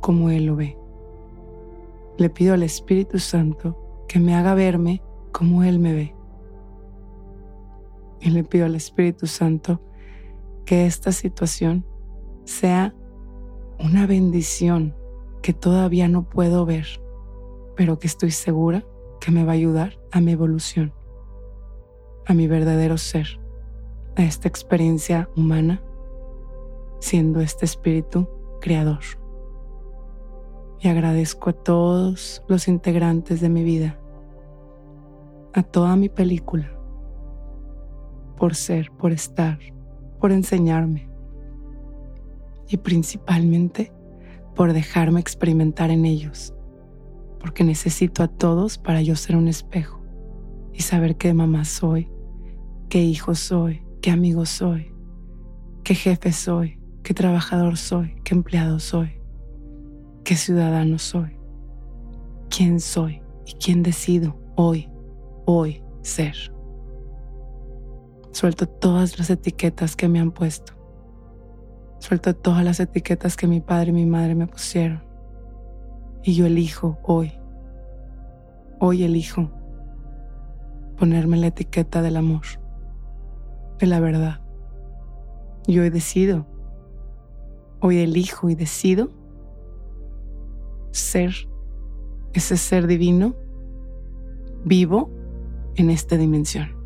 como 0.00 0.30
Él 0.30 0.46
lo 0.46 0.56
ve. 0.56 0.76
Le 2.18 2.28
pido 2.28 2.54
al 2.54 2.62
Espíritu 2.62 3.18
Santo 3.18 4.04
que 4.08 4.18
me 4.18 4.34
haga 4.34 4.54
verme 4.54 5.02
como 5.32 5.62
Él 5.62 5.78
me 5.78 5.94
ve. 5.94 6.14
Y 8.20 8.30
le 8.30 8.44
pido 8.44 8.66
al 8.66 8.74
Espíritu 8.74 9.26
Santo 9.26 9.80
que 10.64 10.86
esta 10.86 11.12
situación 11.12 11.86
sea 12.44 12.94
una 13.78 14.06
bendición 14.06 14.94
que 15.40 15.52
todavía 15.52 16.08
no 16.08 16.28
puedo 16.28 16.66
ver, 16.66 16.86
pero 17.76 17.98
que 17.98 18.08
estoy 18.08 18.32
segura 18.32 18.84
que 19.20 19.30
me 19.30 19.44
va 19.44 19.52
a 19.52 19.54
ayudar 19.54 19.98
a 20.12 20.20
mi 20.20 20.32
evolución, 20.32 20.92
a 22.26 22.34
mi 22.34 22.46
verdadero 22.46 22.98
ser, 22.98 23.40
a 24.16 24.22
esta 24.22 24.48
experiencia 24.48 25.28
humana, 25.36 25.82
siendo 27.00 27.40
este 27.40 27.64
espíritu 27.64 28.28
creador. 28.60 29.00
Y 30.80 30.88
agradezco 30.88 31.50
a 31.50 31.52
todos 31.52 32.44
los 32.48 32.68
integrantes 32.68 33.40
de 33.40 33.48
mi 33.48 33.64
vida, 33.64 33.98
a 35.54 35.62
toda 35.62 35.96
mi 35.96 36.08
película, 36.08 36.70
por 38.36 38.54
ser, 38.54 38.90
por 38.92 39.12
estar, 39.12 39.58
por 40.20 40.32
enseñarme 40.32 41.08
y 42.68 42.76
principalmente 42.76 43.92
por 44.54 44.72
dejarme 44.72 45.20
experimentar 45.20 45.90
en 45.90 46.04
ellos, 46.04 46.54
porque 47.40 47.64
necesito 47.64 48.22
a 48.22 48.28
todos 48.28 48.78
para 48.78 49.02
yo 49.02 49.16
ser 49.16 49.36
un 49.36 49.48
espejo 49.48 50.02
y 50.72 50.82
saber 50.82 51.16
qué 51.16 51.34
mamá 51.34 51.64
soy, 51.64 52.10
qué 52.88 53.02
hijo 53.02 53.34
soy, 53.34 53.82
qué 54.00 54.10
amigo 54.10 54.46
soy, 54.46 54.94
qué 55.84 55.94
jefe 55.94 56.32
soy, 56.32 56.80
qué 57.02 57.14
trabajador 57.14 57.76
soy, 57.76 58.14
qué 58.24 58.34
empleado 58.34 58.78
soy, 58.78 59.20
qué 60.24 60.36
ciudadano 60.36 60.98
soy, 60.98 61.36
quién 62.50 62.80
soy 62.80 63.22
y 63.46 63.52
quién 63.54 63.82
decido 63.82 64.38
hoy, 64.56 64.88
hoy 65.46 65.82
ser. 66.02 66.36
Suelto 68.32 68.68
todas 68.68 69.18
las 69.18 69.30
etiquetas 69.30 69.96
que 69.96 70.08
me 70.08 70.20
han 70.20 70.30
puesto. 70.30 70.74
Suelto 71.98 72.36
todas 72.36 72.64
las 72.64 72.78
etiquetas 72.78 73.36
que 73.36 73.48
mi 73.48 73.60
padre 73.60 73.90
y 73.90 73.94
mi 73.94 74.06
madre 74.06 74.34
me 74.34 74.46
pusieron. 74.46 75.07
Y 76.28 76.34
yo 76.34 76.44
elijo 76.44 76.98
hoy, 77.04 77.32
hoy 78.80 79.02
elijo 79.02 79.50
ponerme 80.98 81.38
la 81.38 81.46
etiqueta 81.46 82.02
del 82.02 82.18
amor, 82.18 82.42
de 83.78 83.86
la 83.86 83.98
verdad. 83.98 84.42
Y 85.66 85.78
hoy 85.78 85.88
decido, 85.88 86.46
hoy 87.80 88.00
elijo 88.00 88.50
y 88.50 88.54
decido 88.54 89.08
ser 90.90 91.32
ese 92.34 92.58
ser 92.58 92.86
divino 92.88 93.34
vivo 94.66 95.10
en 95.76 95.88
esta 95.88 96.18
dimensión. 96.18 96.76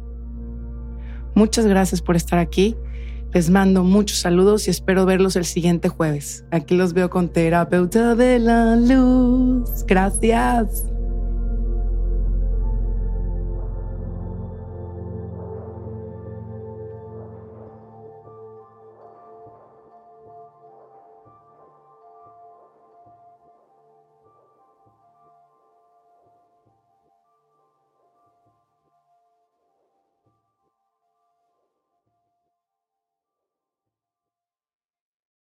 Muchas 1.35 1.67
gracias 1.67 2.01
por 2.01 2.15
estar 2.15 2.39
aquí. 2.39 2.77
Les 3.33 3.49
mando 3.49 3.83
muchos 3.83 4.19
saludos 4.19 4.69
y 4.69 4.71
espero 4.71 5.07
verlos 5.07 5.37
el 5.37 5.47
siguiente 5.47 5.89
jueves. 5.89 6.45
Aquí 6.51 6.77
los 6.77 6.93
veo 6.93 7.09
con 7.09 7.31
terapeuta 7.31 8.15
de 8.15 8.39
la 8.39 8.77
luz. 8.77 9.85
Gracias. 9.87 10.92